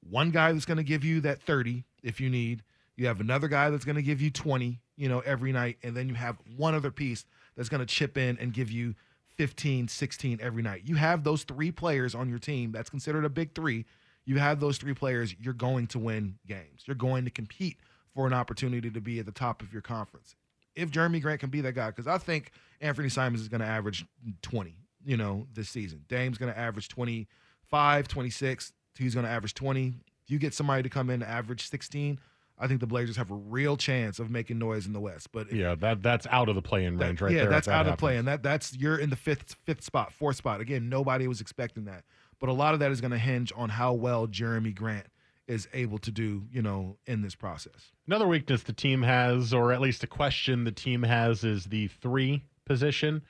[0.09, 2.63] one guy that's going to give you that 30 if you need.
[2.97, 5.79] You have another guy that's going to give you 20, you know, every night.
[5.85, 7.25] And then you have one other piece
[7.57, 8.95] that's going to chip in and give you
[9.39, 10.83] 15, 16 every night.
[10.85, 12.73] You have those three players on your team.
[12.73, 13.87] That's considered a big three.
[14.25, 15.35] You have those three players.
[15.41, 16.83] You're going to win games.
[16.85, 17.79] You're going to compete
[18.15, 20.35] for an opportunity to be at the top of your conference.
[20.75, 23.67] If Jerami Grant can be that guy, because I think Anthony Simons is going to
[23.67, 24.05] average
[24.43, 26.05] 20, you know, this season.
[26.09, 28.73] Dame's going to average 25, 26.
[28.97, 29.87] He's going to average 20.
[29.87, 32.19] If you get somebody to come in and average 16,
[32.59, 35.31] I think the Blazers have a real chance of making noise in the West.
[35.33, 37.45] But if Yeah, that that's out of the playing range right yeah, there.
[37.45, 40.13] if that's that out of play, and that that's you're in the fifth fifth spot,
[40.13, 40.61] fourth spot.
[40.61, 42.05] Again, nobody was expecting that,
[42.41, 45.07] but a lot of that is going to hinge on how well Jerami Grant
[45.47, 47.93] is able to do, you know, in this process.
[48.07, 51.89] Another weakness the team has, or at least a question the team has, is the
[51.89, 53.23] three position.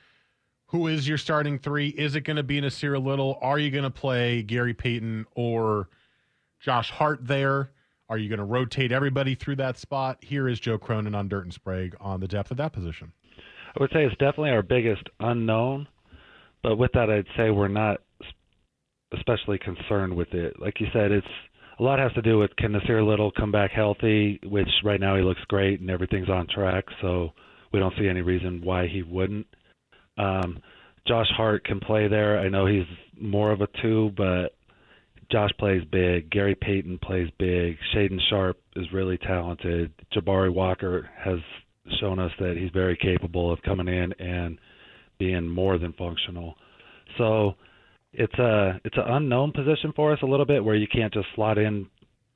[0.67, 1.87] Who is your starting three?
[1.87, 3.39] Is it going to be Nassir Little?
[3.41, 5.89] Are you going to play Gary Payton or
[6.59, 7.71] Josh Hart there?
[8.09, 10.17] Are you going to rotate everybody through that spot?
[10.21, 13.11] Here is Joe Cronin on Dirt and Sprague on the depth of that position.
[13.75, 15.87] I would say it's definitely our biggest unknown,
[16.63, 18.01] but with that, I'd say we're not
[19.15, 20.59] especially concerned with it.
[20.59, 21.27] Like you said, it's
[21.79, 25.15] a lot has to do with can Nassir Little come back healthy, which right now
[25.15, 27.29] he looks great and everything's on track, so
[27.71, 29.45] we don't see any reason why he wouldn't.
[30.17, 30.59] Um,
[31.07, 32.39] Josh Hart can play there.
[32.39, 32.85] I know he's
[33.19, 34.55] more of a two, but
[35.31, 36.29] Josh plays big.
[36.31, 37.77] Gary Payton plays big.
[37.93, 39.93] Shaedon Sharpe is really talented.
[40.13, 41.39] Jabari Walker has
[41.99, 44.57] shown us that he's very capable of coming in and
[45.19, 46.55] being more than functional.
[47.17, 47.55] So
[48.13, 51.27] it's a it's an unknown position for us a little bit where you can't just
[51.35, 51.87] slot in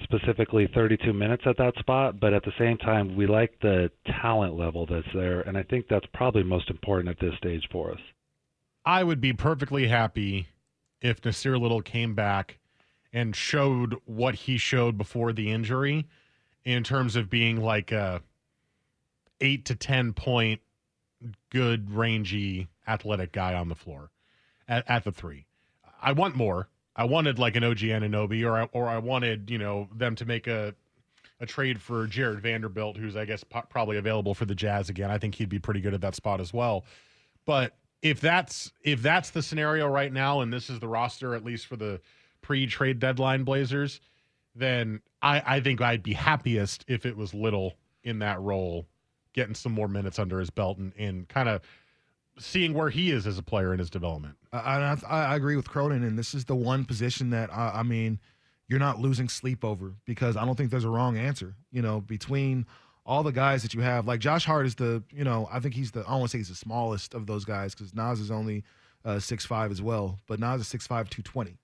[0.03, 3.89] specifically 32 minutes at that spot, but at the same time we like the
[4.21, 7.91] talent level that's there and I think that's probably most important at this stage for
[7.91, 7.99] us.
[8.85, 10.47] I would be perfectly happy
[11.01, 12.57] if Nassir Little came back
[13.13, 16.07] and showed what he showed before the injury
[16.65, 18.21] in terms of being like a
[19.39, 20.61] eight to 10 point,
[21.51, 24.09] good, rangy, athletic guy on the floor
[24.67, 25.45] at, at the three.
[26.01, 26.69] I want more.
[26.95, 30.25] I wanted like an OG Anunoby, or I, or I wanted, you know, them to
[30.25, 30.75] make a,
[31.39, 35.09] a trade for Jarred Vanderbilt, who's, I guess, po- probably available for the Jazz again.
[35.09, 36.85] I think he'd be pretty good at that spot as well.
[37.45, 41.43] But if that's if that's the scenario right now, and this is the roster at
[41.43, 41.99] least for the
[42.43, 43.99] pre-trade deadline Blazers,
[44.53, 48.85] then I, I think I'd be happiest if it was Little in that role,
[49.33, 51.61] getting some more minutes under his belt and, and kind of
[52.37, 54.35] seeing where he is as a player in his development.
[54.51, 57.83] I, I, I agree with Cronin, and this is the one position that I, I
[57.83, 58.19] mean,
[58.67, 61.55] you're not losing sleep over because I don't think there's a wrong answer.
[61.71, 62.65] You know, between
[63.05, 65.75] all the guys that you have, like Josh Hart is the, you know, I think
[65.75, 68.19] he's the, I don't want to say he's the smallest of those guys because Nas
[68.19, 68.63] is only
[69.05, 71.57] uh, six five as well, but Nas is six five two twenty.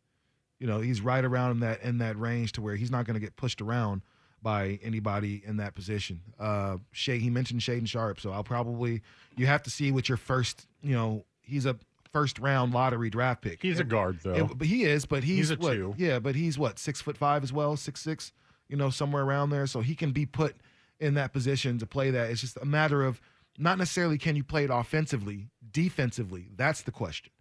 [0.60, 3.16] You know, he's right around in that in that range to where he's not going
[3.16, 4.02] to get pushed around
[4.42, 6.22] by anybody in that position.
[6.40, 9.02] Uh, Shay, he mentioned Shaedon Sharpe, so I'll probably
[9.36, 11.78] you have to see what your first, you know, he's a
[12.12, 13.62] first round lottery draft pick.
[13.62, 14.34] He's a guard though.
[14.34, 15.94] It- but he is, but he's, He's a what, two.
[15.98, 18.32] Yeah, but he's what six foot five as well, six six,
[18.68, 19.68] you know, somewhere around there.
[19.68, 20.56] So he can be put
[21.00, 22.30] in that position to play that.
[22.32, 23.22] It's just a matter of
[23.58, 26.48] not necessarily can you play it offensively, defensively.
[26.56, 27.32] That's the question.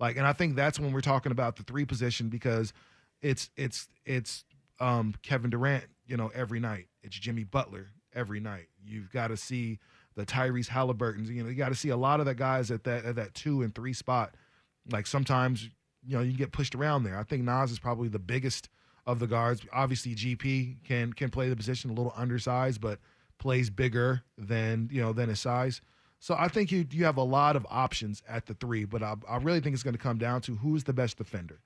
[0.00, 2.72] Like, and I think that's when we're talking about the three position because
[3.22, 4.44] it's it's it's
[4.80, 6.88] um, Kevin Durant, you know, every night.
[7.02, 8.68] It's Jimmy Butler every night.
[8.84, 9.78] You've got to see
[10.14, 11.30] the Tyrese Halliburtons.
[11.30, 13.34] You know, you got to see a lot of the guys at that at that
[13.34, 14.34] two and three spot.
[14.90, 15.64] Like sometimes,
[16.06, 17.18] you know, you get pushed around there.
[17.18, 18.68] I think Nas is probably the biggest
[19.06, 19.62] of the guards.
[19.72, 22.98] Obviously, GP can can play the position a little undersized, but
[23.38, 25.80] plays bigger than you know than his size.
[26.24, 29.14] So I think you you have a lot of options at the three, but I,
[29.28, 31.60] I really think it's going to come down to who's the best defender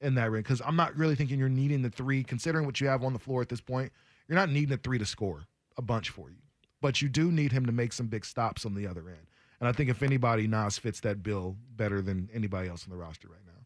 [0.00, 0.44] in that ring.
[0.44, 3.18] Because I'm not really thinking you're needing the three, considering what you have on the
[3.18, 3.90] floor at this point.
[4.28, 6.36] You're not needing a three to score a bunch for you,
[6.80, 9.26] but you do need him to make some big stops on the other end.
[9.58, 12.96] And I think if anybody, Nas fits that bill better than anybody else on the
[12.96, 13.64] roster right now.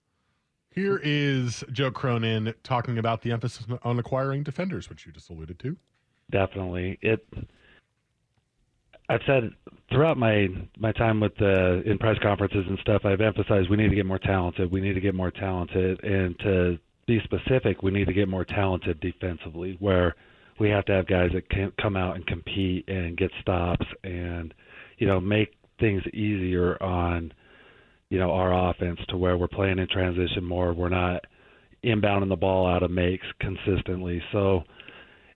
[0.70, 5.58] Here is Joe Cronin talking about the emphasis on acquiring defenders, which you just alluded
[5.58, 5.76] to.
[6.30, 6.98] Definitely.
[7.02, 7.26] It
[9.10, 9.50] I've said
[9.90, 10.46] throughout my
[10.78, 14.06] my time with the in press conferences and stuff, I've emphasized we need to get
[14.06, 14.70] more talented.
[14.70, 18.44] We need to get more talented, and to be specific, we need to get more
[18.44, 20.14] talented defensively, where
[20.60, 24.54] we have to have guys that can come out and compete and get stops, and
[24.98, 27.32] you know make things easier on
[28.10, 30.72] you know our offense to where we're playing in transition more.
[30.72, 31.24] We're not
[31.82, 34.22] inbounding the ball out of makes consistently.
[34.30, 34.62] So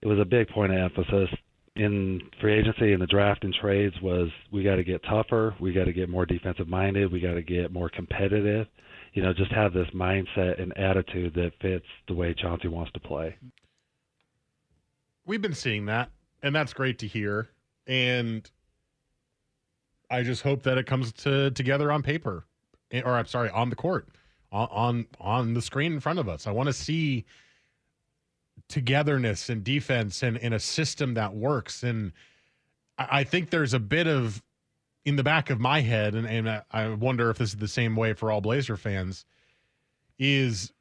[0.01, 1.29] it was a big point of emphasis
[1.75, 5.73] in free agency and the draft and trades was we got to get tougher, we
[5.73, 8.67] got to get more defensive minded, we got to get more competitive.
[9.13, 12.99] You know, just have this mindset and attitude that fits the way Chauncey wants to
[12.99, 13.35] play.
[15.25, 16.11] We've been seeing that,
[16.43, 17.49] and that's great to hear.
[17.87, 18.49] And
[20.09, 22.45] I just hope that it comes to together on paper,
[22.91, 24.07] Eh, or I'm sorry, on the court,
[24.51, 26.45] on on, on the screen in front of us.
[26.45, 27.25] I want to see
[28.67, 31.83] togetherness and defense and in a system that works.
[31.83, 32.11] And
[32.97, 34.41] I, think there's a bit of
[35.03, 37.67] in the back of my head, and, and I- I wonder if this is the
[37.67, 39.25] same way for all Blazer fans,
[40.17, 40.73] is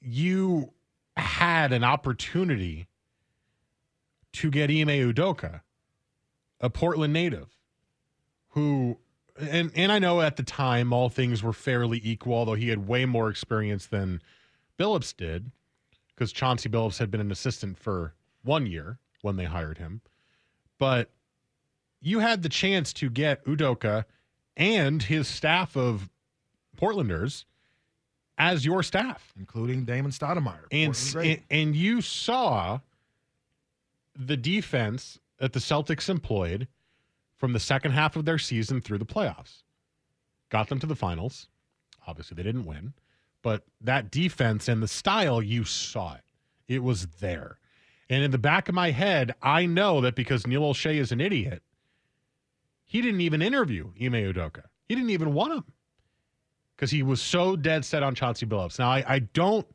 [0.00, 0.72] you
[1.16, 2.86] had an opportunity
[4.32, 5.60] to get Ime Udoka,
[6.60, 7.48] a Portland native,
[8.50, 8.98] who
[9.38, 12.86] and and I know at the time all things were fairly equal, although he had
[12.86, 14.22] way more experience than
[14.78, 15.50] Billups did,
[16.20, 20.02] because Chauncey Billups had been an assistant for one year when they hired him.
[20.78, 21.08] But
[22.02, 24.04] you had the chance to get Udoka
[24.54, 26.10] and his staff of
[26.76, 27.46] Portlanders
[28.36, 32.80] as your staff, including Damon Stoudemire, and and, and you saw
[34.14, 36.68] the defense that the Celtics employed
[37.38, 39.62] from the second half of their season through the playoffs.
[40.50, 41.48] Got them to the finals.
[42.06, 42.92] Obviously, they didn't win,
[43.42, 46.22] but that defense and the style, you saw it.
[46.68, 47.58] It was there.
[48.08, 51.20] And in the back of my head, I know that because Neil Olshey is an
[51.20, 51.62] idiot,
[52.84, 54.64] he didn't even interview Ime Udoka.
[54.88, 55.64] He didn't even want him
[56.74, 58.78] because he was so dead set on Chauncey Billups.
[58.78, 59.66] Now, I, I don't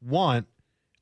[0.00, 0.46] want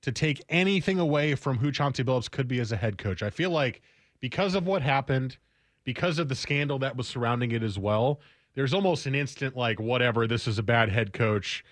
[0.01, 3.23] to take anything away from who Chauncey Billups could be as a head coach.
[3.23, 3.83] I feel like
[4.21, 5.37] because of what happened,
[5.85, 8.21] because of the scandal that was surrounding it as well,
[8.55, 11.65] there's almost an instant like, whatever, this is a bad head coach.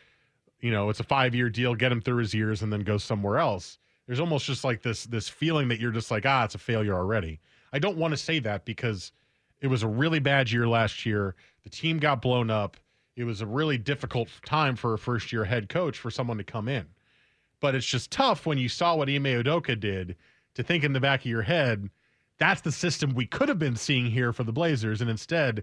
[0.61, 2.99] You know, it's a five year deal, get him through his years and then go
[2.99, 3.79] somewhere else.
[4.07, 6.95] There's almost just like this this feeling that you're just like, ah, it's a failure
[6.95, 7.41] already.
[7.73, 9.13] I don't want to say that because
[9.61, 11.37] it was a really bad year last year.
[11.63, 12.77] The team got blown up.
[13.17, 16.45] It was a really difficult time for a first year head coach for someone to
[16.45, 16.87] come in.
[17.61, 20.17] But it's just tough when you saw what Ime Udoka did
[20.55, 21.91] to think in the back of your head,
[22.39, 25.03] that's the system we could have been seeing here for the Blazers.
[25.03, 25.63] And instead,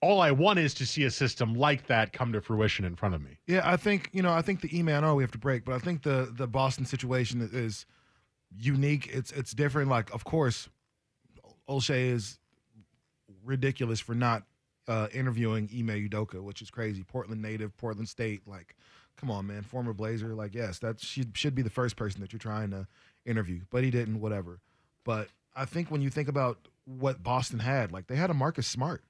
[0.00, 3.14] all I want is to see a system like that come to fruition in front
[3.14, 3.38] of me.
[3.46, 4.32] Yeah, I think you know.
[4.32, 4.98] I think the email.
[4.98, 7.86] I know we have to break, but I think the the Boston situation is
[8.56, 9.08] unique.
[9.12, 9.90] It's it's different.
[9.90, 10.68] Like, of course,
[11.68, 12.38] Olshey is
[13.44, 14.44] ridiculous for not
[14.86, 17.02] uh, interviewing Ime Udoka, which is crazy.
[17.02, 18.42] Portland native, Portland State.
[18.46, 18.76] Like,
[19.16, 20.34] come on, man, former Blazer.
[20.34, 22.86] Like, yes, that should should be the first person that you're trying to
[23.26, 24.20] interview, but he didn't.
[24.20, 24.60] Whatever.
[25.04, 28.66] But I think when you think about what Boston had, like they had a Marcus
[28.66, 29.02] Smart.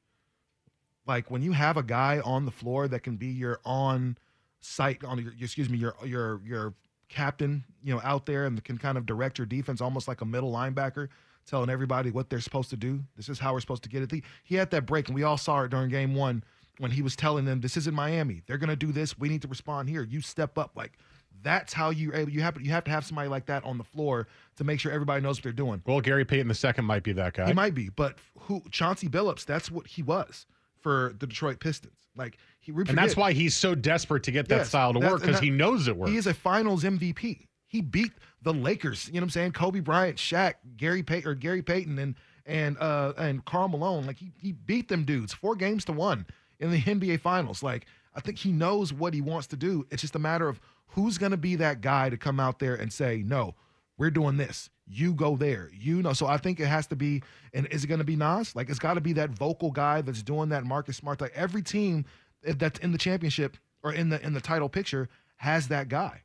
[1.08, 4.18] Like when you have a guy on the floor that can be your on
[4.60, 6.74] site on your excuse me your your your
[7.08, 10.26] captain, you know, out there and can kind of direct your defense almost like a
[10.26, 11.08] middle linebacker,
[11.46, 13.02] telling everybody what they're supposed to do.
[13.16, 14.22] This is how we're supposed to get it.
[14.44, 16.44] He had that break, and we all saw it during game one
[16.76, 18.42] when he was telling them, "This isn't Miami.
[18.46, 19.18] They're going to do this.
[19.18, 20.02] We need to respond here.
[20.02, 20.98] You step up." Like
[21.42, 22.30] that's how you able.
[22.30, 24.92] You have you have to have somebody like that on the floor to make sure
[24.92, 25.82] everybody knows what they're doing.
[25.86, 27.46] Well, Gary Payton the second might be that guy.
[27.46, 28.62] He might be, but who?
[28.70, 29.46] Chauncey Billups.
[29.46, 30.44] That's what he was
[30.80, 31.94] for the Detroit Pistons.
[32.16, 35.20] Like he, and that's why he's so desperate to get that Yes, style to work
[35.20, 36.10] because he knows it works.
[36.10, 37.46] He is a Finals MVP.
[37.66, 38.12] He beat
[38.42, 39.06] the Lakers.
[39.06, 39.52] You know what I'm saying?
[39.52, 42.14] Kobe Bryant, Shaq, Gary Pay or Gary Payton, and
[42.44, 44.06] and uh and Karl Malone.
[44.06, 46.26] Like he he beat them dudes four games to one
[46.58, 47.62] in the NBA Finals.
[47.62, 49.86] Like I think he knows what he wants to do.
[49.90, 52.74] It's just a matter of who's going to be that guy to come out there
[52.74, 53.54] and say, no,
[53.98, 54.70] we're doing this.
[54.86, 55.70] You go there.
[55.78, 56.12] You know.
[56.14, 57.22] So I think it has to be.
[57.52, 58.56] And is it going to be Nas?
[58.56, 60.64] Like it's got to be that vocal guy that's doing that.
[60.64, 61.20] Marcus Smart.
[61.20, 62.06] Like every team
[62.42, 66.22] that's in the championship or in the in the title picture has that guy.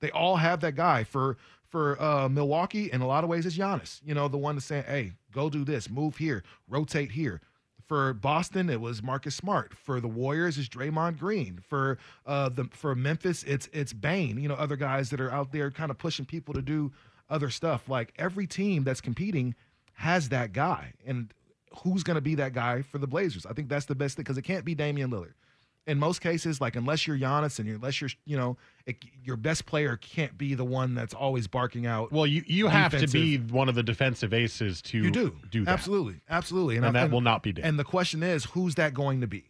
[0.00, 1.36] They all have that guy for
[1.68, 2.90] for uh, Milwaukee.
[2.90, 4.00] In a lot of ways, it's Giannis.
[4.04, 7.40] You know, the one that's saying, "Hey, go do this, move here, rotate here."
[7.86, 9.72] For Boston, it was Marcus Smart.
[9.74, 11.60] For the Warriors, it's Draymond Green.
[11.66, 14.38] For uh, the for Memphis, it's it's Bane.
[14.38, 16.92] You know, other guys that are out there kind of pushing people to do
[17.30, 17.88] other stuff.
[17.88, 19.54] Like every team that's competing
[19.94, 21.32] has that guy, and
[21.82, 23.44] who's going to be that guy for the Blazers?
[23.46, 25.32] I think that's the best thing because it can't be Damian Lillard
[25.86, 29.36] in most cases, like unless you're Giannis and you're, unless you're, you know, it, your
[29.36, 32.12] best player can't be the one that's always barking out.
[32.12, 35.64] well, you you have to be one of the defensive aces to You do do
[35.64, 35.70] that.
[35.72, 37.64] absolutely, absolutely, And I- that will not be Dame.
[37.64, 39.44] And the question is, who's that going to be?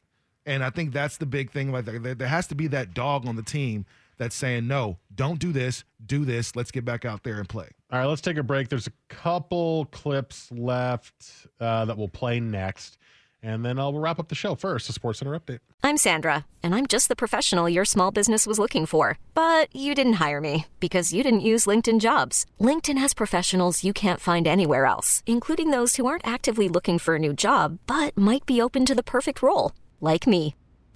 [0.46, 1.72] And I think that's the big thing.
[1.72, 3.84] Like there, there has to be that dog on the team
[4.18, 6.54] that's saying, no, don't do this, do this.
[6.54, 7.68] Let's get back out there and play.
[7.90, 8.68] All right, let's take a break.
[8.68, 12.98] There's a couple clips left uh, that we'll play next,
[13.42, 14.54] and then I'll wrap up the show.
[14.54, 15.60] First, a Sports Center update.
[15.82, 19.18] I'm Sandra, and I'm just the professional your small business was looking for.
[19.32, 22.44] But you didn't hire me because you didn't use LinkedIn jobs.
[22.60, 27.14] LinkedIn has professionals you can't find anywhere else, including those who aren't actively looking for
[27.14, 30.54] a new job but might be open to the perfect role, like me.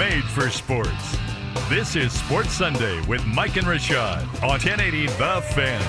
[0.00, 1.18] Made for sports.
[1.68, 5.82] This is Sports Sunday with Mike and Rashad on 1080 The Fan.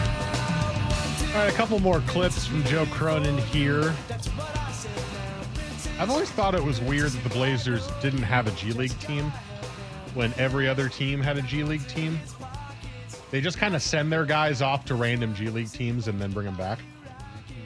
[1.30, 3.96] All right, a couple more clips from Joe Cronin here.
[5.98, 9.32] I've always thought it was weird that the Blazers didn't have a G League team
[10.14, 12.20] when every other team had a G League team.
[13.30, 16.34] They just kind of send their guys off to random G League teams and then
[16.34, 16.80] bring them back.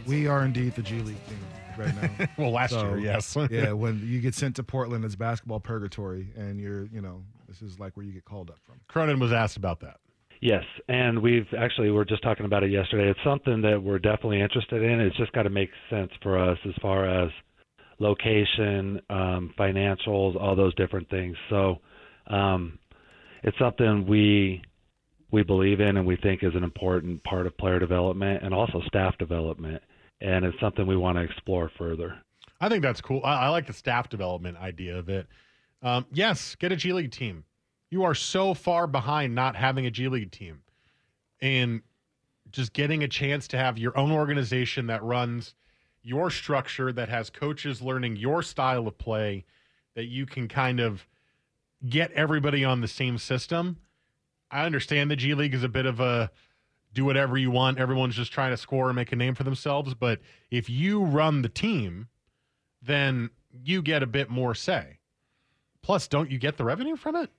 [0.05, 1.39] We are indeed the G League team
[1.77, 2.27] right now.
[2.37, 3.37] well, last year, yes.
[3.51, 7.61] yeah, when you get sent to Portland, it's basketball purgatory, and you're, you know, this
[7.61, 8.75] is like where you get called up from.
[8.87, 9.99] Cronin was asked about that.
[10.41, 13.09] Yes, and we've actually we are just talking about it yesterday.
[13.09, 14.99] It's something that we're definitely interested in.
[14.99, 17.31] It's just got to make sense for us as far as
[17.99, 21.35] location, um, financials, all those different things.
[21.49, 21.77] So
[22.27, 22.77] um,
[23.43, 24.61] it's something we
[25.31, 28.81] we believe in and we think is an important part of player development and also
[28.87, 29.81] staff development.
[30.21, 32.17] And it's something we want to explore further.
[32.59, 33.21] I think that's cool.
[33.23, 35.27] I, I like the staff development idea of it.
[35.81, 37.43] Um, yes, get a G League team.
[37.91, 40.61] You are so far behind not having a G League team.
[41.41, 41.81] And
[42.51, 45.53] just getting a chance to have your own organization that runs
[46.01, 49.43] your structure, that has coaches learning your style of play,
[49.95, 51.05] that you can kind of
[51.87, 53.77] get everybody on the same system.
[54.49, 56.31] I understand the G League is a bit of a
[56.95, 57.77] do whatever you want.
[57.77, 59.93] Everyone's just trying to score and make a name for themselves.
[59.93, 62.07] But if you run the team,
[62.81, 64.99] then you get a bit more say.
[65.83, 67.29] Plus, don't you get the revenue from it?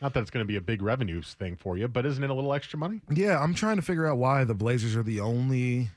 [0.00, 2.30] Not that it's going to be a big revenue thing for you, but isn't it
[2.30, 3.00] a little extra money?
[3.10, 5.88] Yeah, I'm trying to figure out why the Blazers are the only,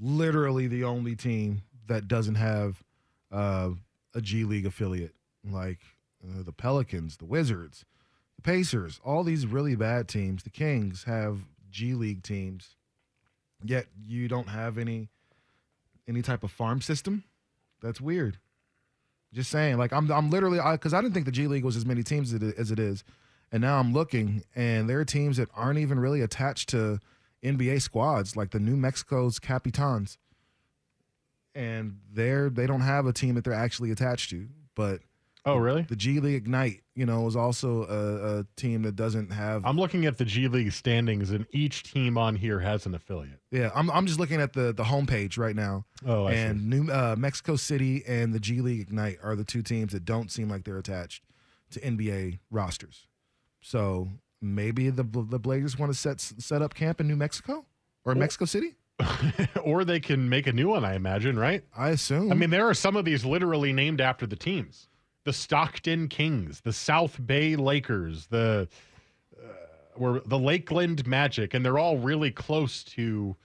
[0.00, 2.82] literally the only team that doesn't have
[3.30, 3.70] uh,
[4.14, 5.14] a G League affiliate.
[5.48, 5.80] Like
[6.24, 7.84] uh, the Pelicans, the Wizards,
[8.36, 10.42] the Pacers, all these really bad teams.
[10.42, 11.40] The Kings have
[11.74, 12.76] G League teams,
[13.62, 15.08] yet you don't have any
[16.06, 17.24] any type of farm system.
[17.82, 18.38] That's weird.
[19.32, 21.76] Just saying, like I'm I'm literally because I, I, didn't think the G League was
[21.76, 23.02] as many teams as it, as it is,
[23.50, 27.00] and now I'm looking and there are teams that aren't even really attached to
[27.42, 30.16] NBA squads, like the New Mexico's Capitans,
[31.56, 34.46] and they're they don't have a team that they're actually attached to,
[34.76, 35.00] but
[35.46, 35.82] Oh, really?
[35.82, 39.64] The G League Ignite, you know, is also a, a, team that doesn't have.
[39.66, 43.40] I'm looking at the G League standings, and each team on here has an affiliate.
[43.50, 45.84] Yeah, I'm, I'm just looking at the the homepage right now.
[46.06, 46.38] Oh, I see.
[46.38, 46.66] and see.
[46.66, 50.30] New uh, Mexico City and the G League Ignite are the two teams that don't
[50.30, 51.24] seem like they're attached
[51.72, 53.06] to NBA rosters.
[53.60, 54.08] So
[54.40, 57.66] maybe the the Blazers want to set set up camp in New Mexico
[58.06, 58.76] or Mexico City.
[59.64, 61.64] or they can make a new one, I imagine, right?
[61.76, 62.30] I assume.
[62.30, 64.88] I mean, there are some of these literally named after the teams
[65.24, 68.68] the Stockton Kings, the South Bay Lakers, the
[69.36, 69.46] uh,
[69.96, 73.36] were the Lakeland Magic, and they're all really close to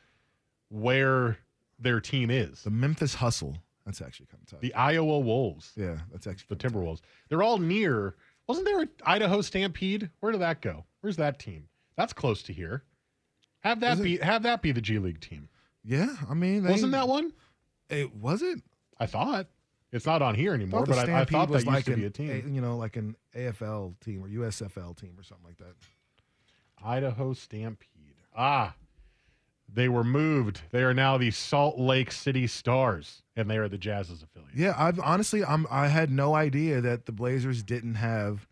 [0.69, 1.37] where
[1.79, 2.63] their team is.
[2.63, 3.57] The Memphis Hustle.
[3.85, 4.59] That's actually kind of tough.
[4.61, 5.71] The Iowa Wolves.
[5.75, 7.01] Yeah, that's actually the Timberwolves.
[7.29, 8.15] They're all near.
[8.47, 10.09] Wasn't there an Idaho Stampede?
[10.19, 10.85] Where did that go?
[11.01, 11.67] Where's that team?
[11.95, 12.83] That's close to here.
[13.61, 15.49] Have that be have that be the G League team.
[15.83, 17.33] Yeah, I mean, they, wasn't that one?
[17.89, 18.61] It was it.
[18.99, 19.47] I thought.
[19.91, 22.05] It's not on here anymore, but I, I, thought that like used to an, be
[22.05, 22.43] a team.
[22.45, 25.73] A, you know, like an AFL team or USFL team or something like that.
[26.83, 27.87] Idaho Stampede.
[28.35, 28.75] Ah,
[29.71, 30.61] they were moved.
[30.71, 34.55] They are now the Salt Lake City Stars, and they are the Jazz's affiliate.
[34.55, 38.47] Yeah, I've honestly, I'm I had no idea that the Blazers didn't have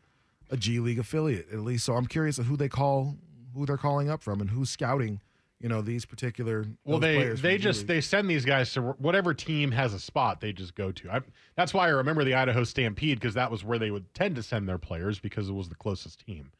[0.49, 1.85] a G League affiliate at least.
[1.85, 3.15] So I'm curious of who they call,
[3.53, 5.21] who they're calling up from, and who's scouting
[5.59, 7.87] you know these particular well they they just League.
[7.87, 11.11] they send these guys to whatever team has a spot they just go to.
[11.11, 11.21] I,
[11.55, 14.43] that's why i remember the idaho stampede because that was where they would tend to
[14.43, 16.51] send their players because it was the closest team.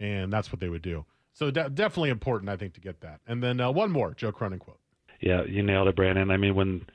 [0.00, 1.04] And that's what they would do.
[1.32, 3.20] So de- definitely important i think to get that.
[3.26, 4.80] And then uh, one more joe cronin quote.
[5.20, 6.30] Yeah you nailed it brandon.
[6.30, 6.86] I mean when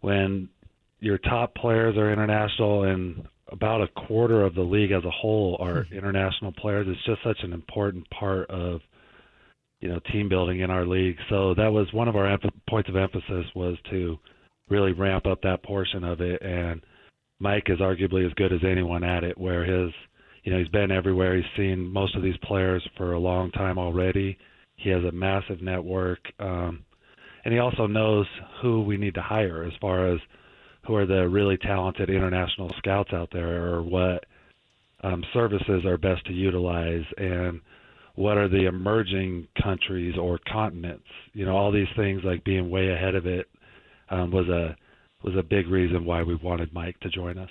[0.00, 0.48] when
[1.00, 5.56] your top players are international and about a quarter of the league as a whole
[5.58, 8.80] are international players it's just such an important part of
[9.82, 11.16] you know team building in our league.
[11.28, 12.38] So that was one of our em-
[12.70, 14.16] points of emphasis was to
[14.70, 16.40] really ramp up that portion of it.
[16.40, 16.80] And
[17.40, 19.36] Mike is arguably as good as anyone at it.
[19.36, 19.92] Where his
[20.44, 21.36] you know he's been everywhere.
[21.36, 24.38] He's seen most of these players for a long time already.
[24.76, 26.84] He has a massive network, um,
[27.44, 28.26] and he also knows
[28.62, 30.20] who we need to hire as far as
[30.86, 34.24] who are the really talented international scouts out there, or what
[35.02, 37.60] um, services are best to utilize and
[38.14, 41.06] what are the emerging countries or continents.
[41.32, 43.48] You know, all these things like being way ahead of it
[44.10, 44.76] um, was a
[45.22, 47.48] was a big reason why we wanted Mike to join us.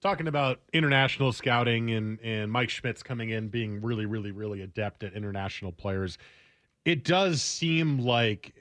[0.00, 5.02] Talking about international scouting and and Mike Schmitz coming in being really really really adept
[5.02, 6.16] at international players,
[6.84, 8.54] it does seem like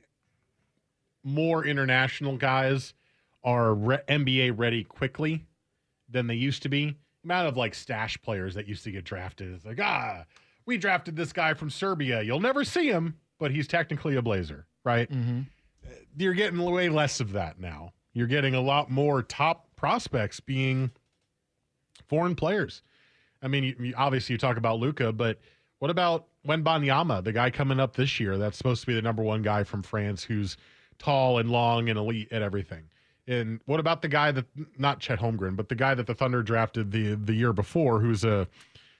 [1.23, 2.93] more international guys
[3.43, 5.45] are re- NBA ready quickly
[6.09, 6.97] than they used to be.
[7.23, 10.25] The amount of like stash players that used to get drafted is like ah
[10.67, 12.21] we drafted this guy from Serbia.
[12.21, 15.09] You'll never see him, but he's technically a Blazer, right?
[15.09, 15.41] Mm-hmm.
[16.17, 17.93] You're getting way less of that now.
[18.13, 20.91] You're getting a lot more top prospects being
[22.07, 22.83] foreign players.
[23.41, 25.39] I mean, you, you, obviously you talk about Luka, but
[25.79, 29.23] what about Wembanyama, the guy coming up this year that's supposed to be the number
[29.23, 30.57] one guy from France who's
[30.97, 32.83] tall and long and elite at everything?
[33.27, 34.45] And what about the guy that
[34.77, 38.23] not Chet Holmgren, but the guy that the Thunder drafted the the year before, who's
[38.23, 38.47] a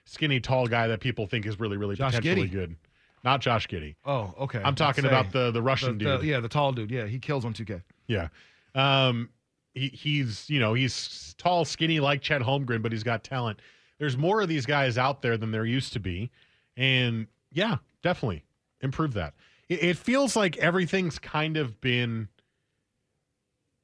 [0.08, 2.52] skinny, tall guy that people think is really, really Josh potentially Giddey.
[2.52, 2.76] good.
[3.24, 3.96] Not Josh Giddey.
[4.04, 4.60] Oh, okay.
[4.64, 5.46] I'm talking Let's about say.
[5.46, 6.20] the the Russian The- dude.
[6.22, 6.90] the- yeah, the tall dude.
[6.90, 7.82] Yeah, he kills on 2K.
[8.06, 8.28] Yeah.
[8.74, 9.28] Um,
[9.74, 13.60] he, he's, you know, he's tall, skinny like Chet Holmgren, but he's got talent.
[13.98, 16.30] There's more of these guys out there than there used to be.
[16.76, 18.44] And yeah, definitely
[18.80, 19.34] improve that.
[19.68, 22.28] It, it feels like everything's kind of been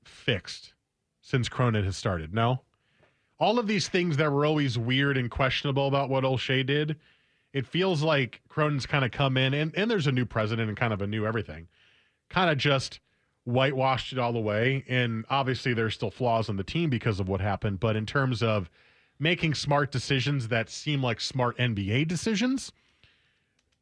[0.05, 0.75] fixed
[1.20, 2.33] since Cronin has started.
[2.35, 2.61] No?
[3.39, 6.97] All of these things that were always weird and questionable about what Olshey did,
[7.53, 10.76] it feels like Cronin's kind of come in and, and there's a new president and
[10.76, 11.68] kind of a new everything.
[12.28, 13.01] Kind of just
[13.45, 14.85] whitewashed it all the way.
[14.89, 17.80] And obviously, there's still flaws in the team because of what happened.
[17.80, 18.70] But in terms of
[19.18, 22.72] making smart decisions that seem like smart NBA decisions,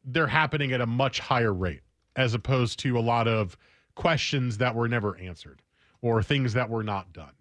[0.05, 1.82] they're happening at a much higher rate
[2.16, 3.57] as opposed to a lot of
[3.94, 5.62] questions that were never answered
[6.00, 7.32] or things that were not done.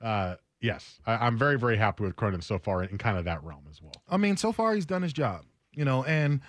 [0.00, 3.42] Uh, yes, I, I'm very, very happy with Cronin so far in kind of that
[3.42, 3.94] realm as well.
[4.08, 5.44] I mean, so far he's done his job,
[5.74, 6.40] you know, and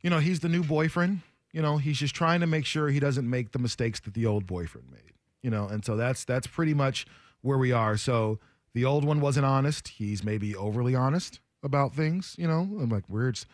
[0.00, 1.20] you know he's the new boyfriend.
[1.52, 4.26] You know, he's just trying to make sure he doesn't make the mistakes that the
[4.26, 5.12] old boyfriend made.
[5.42, 7.06] You know, and so that's that's pretty much
[7.42, 7.96] where we are.
[7.96, 8.38] So
[8.74, 9.88] the old one wasn't honest.
[9.88, 12.34] He's maybe overly honest about things.
[12.38, 13.46] You know, I'm like just,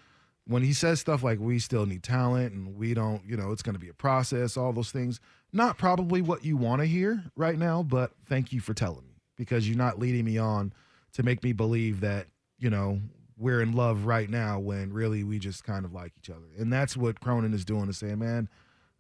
[0.46, 3.62] when he says stuff like we still need talent and we don't, you know, it's
[3.62, 4.56] going to be a process.
[4.56, 5.20] All those things.
[5.52, 9.17] Not probably what you want to hear right now, but thank you for telling me
[9.38, 10.74] because you're not leading me on
[11.14, 12.26] to make me believe that
[12.58, 13.00] you know
[13.38, 16.46] we're in love right now when really we just kind of like each other.
[16.58, 18.48] And that's what Cronin is doing is saying, man,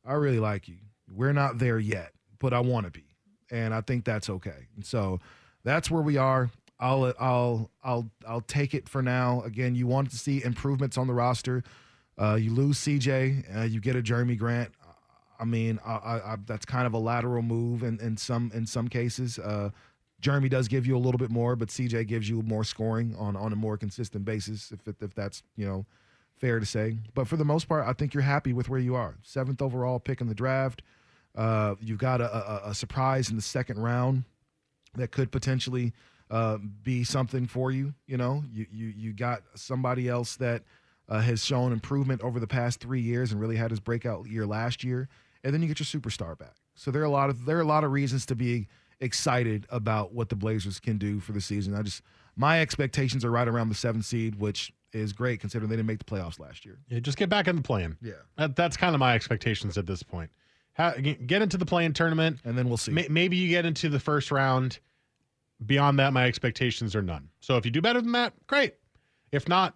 [0.06, 0.76] I really like you.
[1.12, 3.04] We're not there yet, but I want to be.
[3.50, 4.68] And I think that's okay.
[4.76, 5.18] And so
[5.64, 6.50] that's where we are.
[6.80, 9.42] I'll I'll I'll I'll take it for now.
[9.42, 11.64] Again, you want to see improvements on the roster.
[12.16, 14.72] Uh, you lose CJ, uh, you get a Jerami Grant.
[15.40, 18.66] I mean, I, I, I, that's kind of a lateral move in, in some in
[18.66, 19.38] some cases.
[19.38, 19.70] Uh,
[20.22, 23.36] Jerami does give you a little bit more, but CJ gives you more scoring on
[23.36, 25.86] on a more consistent basis, if if that's you know
[26.38, 26.98] fair to say.
[27.14, 29.16] But for the most part, I think you're happy with where you are.
[29.22, 30.82] Seventh overall pick in the draft.
[31.36, 34.24] Uh, you've got a, a, a surprise in the second round
[34.94, 35.92] that could potentially
[36.30, 37.94] uh, be something for you.
[38.06, 40.62] You know, you you you got somebody else that
[41.08, 44.46] uh, has shown improvement over the past three years and really had his breakout year
[44.46, 45.08] last year,
[45.44, 46.56] and then you get your superstar back.
[46.74, 48.68] So there are a lot of there are a lot of reasons to be
[49.00, 51.74] excited about what the Blazers can do for the season.
[51.74, 52.02] I just
[52.36, 55.98] my expectations are right around the seventh seed, which is great considering they didn't make
[55.98, 56.78] the playoffs last year.
[56.88, 57.96] Yeah, just get back in the play-in.
[58.00, 60.30] Yeah, that, that's kind of my expectations at this point.
[60.76, 60.94] Ha-
[61.26, 62.92] get into the play-in tournament, and then we'll see.
[62.92, 64.78] maybe you get into the first round.
[65.66, 67.28] Beyond that, my expectations are none.
[67.40, 68.74] So if you do better than that, great.
[69.32, 69.74] If not,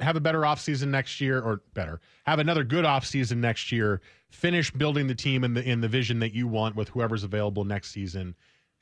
[0.00, 2.00] have a better offseason next year or better.
[2.26, 4.00] Have another good offseason next year.
[4.30, 7.64] Finish building the team in the in the vision that you want with whoever's available
[7.64, 8.34] next season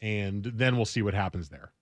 [0.02, 1.72] and then we'll see what happens there.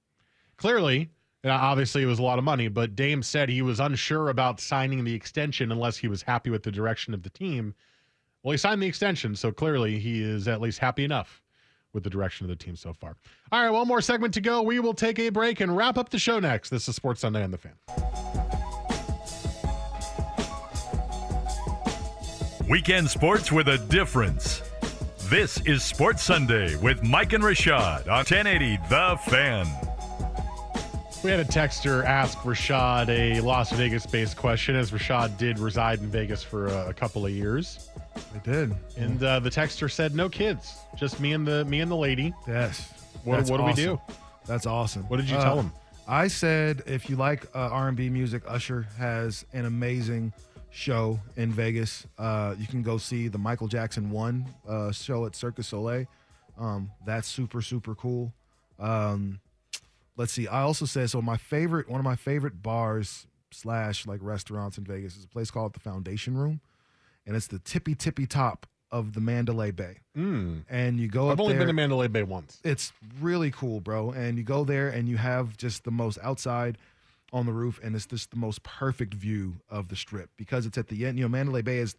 [0.58, 1.10] Clearly,
[1.42, 4.60] uh, obviously it was a lot of money, but Dame said he was unsure about
[4.60, 7.74] signing the extension unless he was happy with the direction of the team.
[8.42, 11.42] Well, he signed the extension, so clearly he is at least happy enough
[11.92, 13.16] with the direction of the team so far.
[13.50, 14.62] All right, one more segment to go.
[14.62, 16.68] We will take a break and wrap up the show next.
[16.68, 18.39] This is Sports Sunday on the Fan.
[22.70, 24.62] Weekend sports with a difference.
[25.24, 29.66] This is Sports Sunday with Mike and Rashad on 1080 The Fan.
[31.24, 35.98] We had a texter ask Rashad a Las Vegas based question, as Rashad did reside
[35.98, 37.90] in Vegas for a, a couple of years.
[38.32, 38.72] I did.
[38.96, 42.32] And uh, the texter said, "No kids, just me and the me and the lady."
[42.46, 42.88] Yes.
[43.24, 44.00] What, That's what do we do?
[44.46, 45.02] That's awesome.
[45.08, 45.72] What did you Uh, tell him?
[46.06, 50.32] I said if you like uh, R&B music, Usher has an amazing
[50.70, 52.06] show in Vegas.
[52.18, 56.06] Uh, you can go see the Michael Jackson One uh, show at Cirque du Soleil.
[56.58, 58.32] Um, that's super super cool.
[58.78, 59.40] Um,
[60.16, 60.46] let's see.
[60.48, 61.20] I also said so.
[61.20, 65.50] My favorite, one of my favorite bars slash like restaurants in Vegas is a place
[65.50, 66.60] called the Foundation Room,
[67.26, 69.98] and it's the tippy tippy top of the Mandalay Bay.
[70.16, 70.64] Mm.
[70.68, 71.60] And you go I've only there.
[71.60, 72.60] been to Mandalay Bay once.
[72.64, 74.10] It's really cool, bro.
[74.10, 76.76] And you go there and you have just the most outside
[77.32, 80.78] on the roof, and it's just the most perfect view of the strip because it's
[80.78, 81.18] at the end.
[81.18, 81.94] You know, Mandalay Bay is,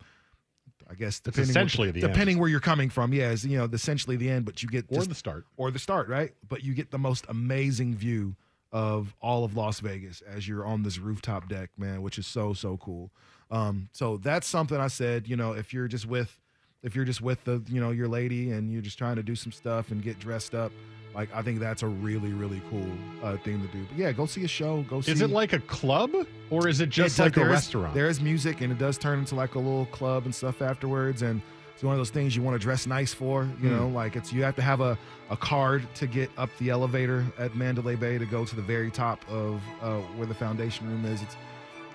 [0.89, 2.13] I guess, depending essentially where, the end.
[2.13, 3.13] depending where you're coming from.
[3.13, 5.45] Yeah, is you know, essentially the end, but you get Or just- the start.
[5.57, 6.33] or the start, right?
[6.47, 8.35] But you get the most amazing view
[8.73, 12.53] of all of Las Vegas as you're on this rooftop deck, man, which is so
[12.53, 13.11] so cool.
[13.49, 15.27] Um, so that's something I said.
[15.27, 16.39] You know, if you're just with,
[16.81, 19.35] if you're just with the, you know, your lady and you're just trying to do
[19.35, 20.71] some stuff and get dressed up,
[21.13, 22.87] like I think that's a really really cool
[23.23, 23.85] uh, thing to do.
[23.89, 24.83] But yeah, go see a show.
[24.89, 25.11] Go see.
[25.11, 26.11] Is it like a club
[26.49, 27.93] or is it just It's like a is- restaurant?
[27.93, 31.21] There is music, and it does turn into like a little club and stuff afterwards.
[31.21, 31.41] And
[31.73, 33.43] it's one of those things you want to dress nice for.
[33.61, 33.75] You Hmm.
[33.77, 34.97] know, like it's you have to have a,
[35.29, 38.91] a card to get up the elevator at Mandalay Bay to go to the very
[38.91, 41.21] top of uh, where the foundation room is.
[41.21, 41.35] It's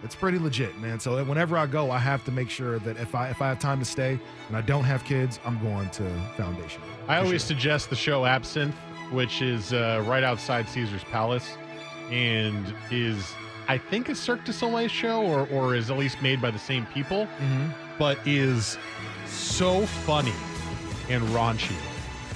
[0.05, 1.01] it's pretty legit, man.
[1.01, 3.59] So whenever I go, I have to make sure that if I if I have
[3.59, 6.05] time to stay and I don't have kids, I'm going to
[6.37, 6.83] Foundation.
[7.09, 7.49] I always sure.
[7.57, 8.75] suggest the show Absinthe,
[9.11, 11.57] which is uh, right outside Caesar's Palace,
[12.11, 13.33] and is
[13.69, 16.59] I think a Cirque du Soleil show, or or is at least made by the
[16.59, 17.73] same people, Mhm.
[17.99, 18.79] but is
[19.27, 20.33] so funny
[21.09, 21.75] and raunchy.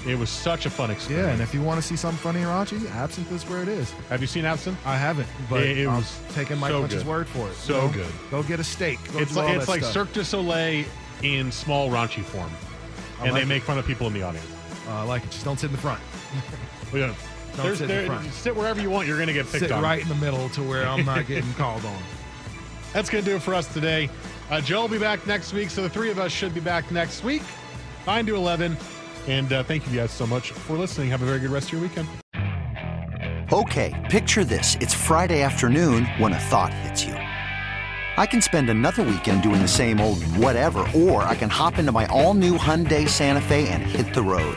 [0.07, 1.27] It was such a fun experience.
[1.27, 3.69] Yeah, and if you want to see something funny and raunchy, Absinthe is where it
[3.69, 3.93] is.
[4.09, 4.79] Have you seen Absinthe?
[4.87, 7.55] I haven't, but It- it I'm was taking Mike so Lynch's word for it.
[7.57, 8.07] So You know, good.
[8.31, 8.99] Go get a steak.
[9.13, 9.93] Go It's like it's like stuff.
[9.93, 10.87] Cirque du Soleil
[11.23, 12.49] in small raunchy form,
[13.21, 13.49] I and like they it.
[13.49, 14.47] make fun of people in the audience.
[14.89, 15.31] Uh, I like it.
[15.33, 16.01] Just don't sit in the front.
[16.93, 17.15] Well, yeah.
[17.57, 18.33] Don't There's- sit in the front.
[18.33, 19.07] Sit wherever you want.
[19.09, 19.83] You're going to get picked Sit on.
[19.83, 21.99] right in the middle to where I'm not getting called on.
[22.93, 24.09] That's going to do it for us today.
[24.51, 26.91] Uh, Joe will be back next week, so the three of us should be back
[26.91, 27.43] next week,
[28.07, 28.77] 9 to 11.
[29.29, 31.09] And uh, thank you guys so much for listening.
[31.11, 32.09] Have a very good rest of your weekend.
[33.53, 34.77] Okay, picture this.
[34.81, 37.15] It's Friday afternoon when a thought hits you.
[37.15, 41.91] I can spend another weekend doing the same old whatever, or I can hop into
[41.93, 44.57] my all new Hyundai Santa Fe and hit the road.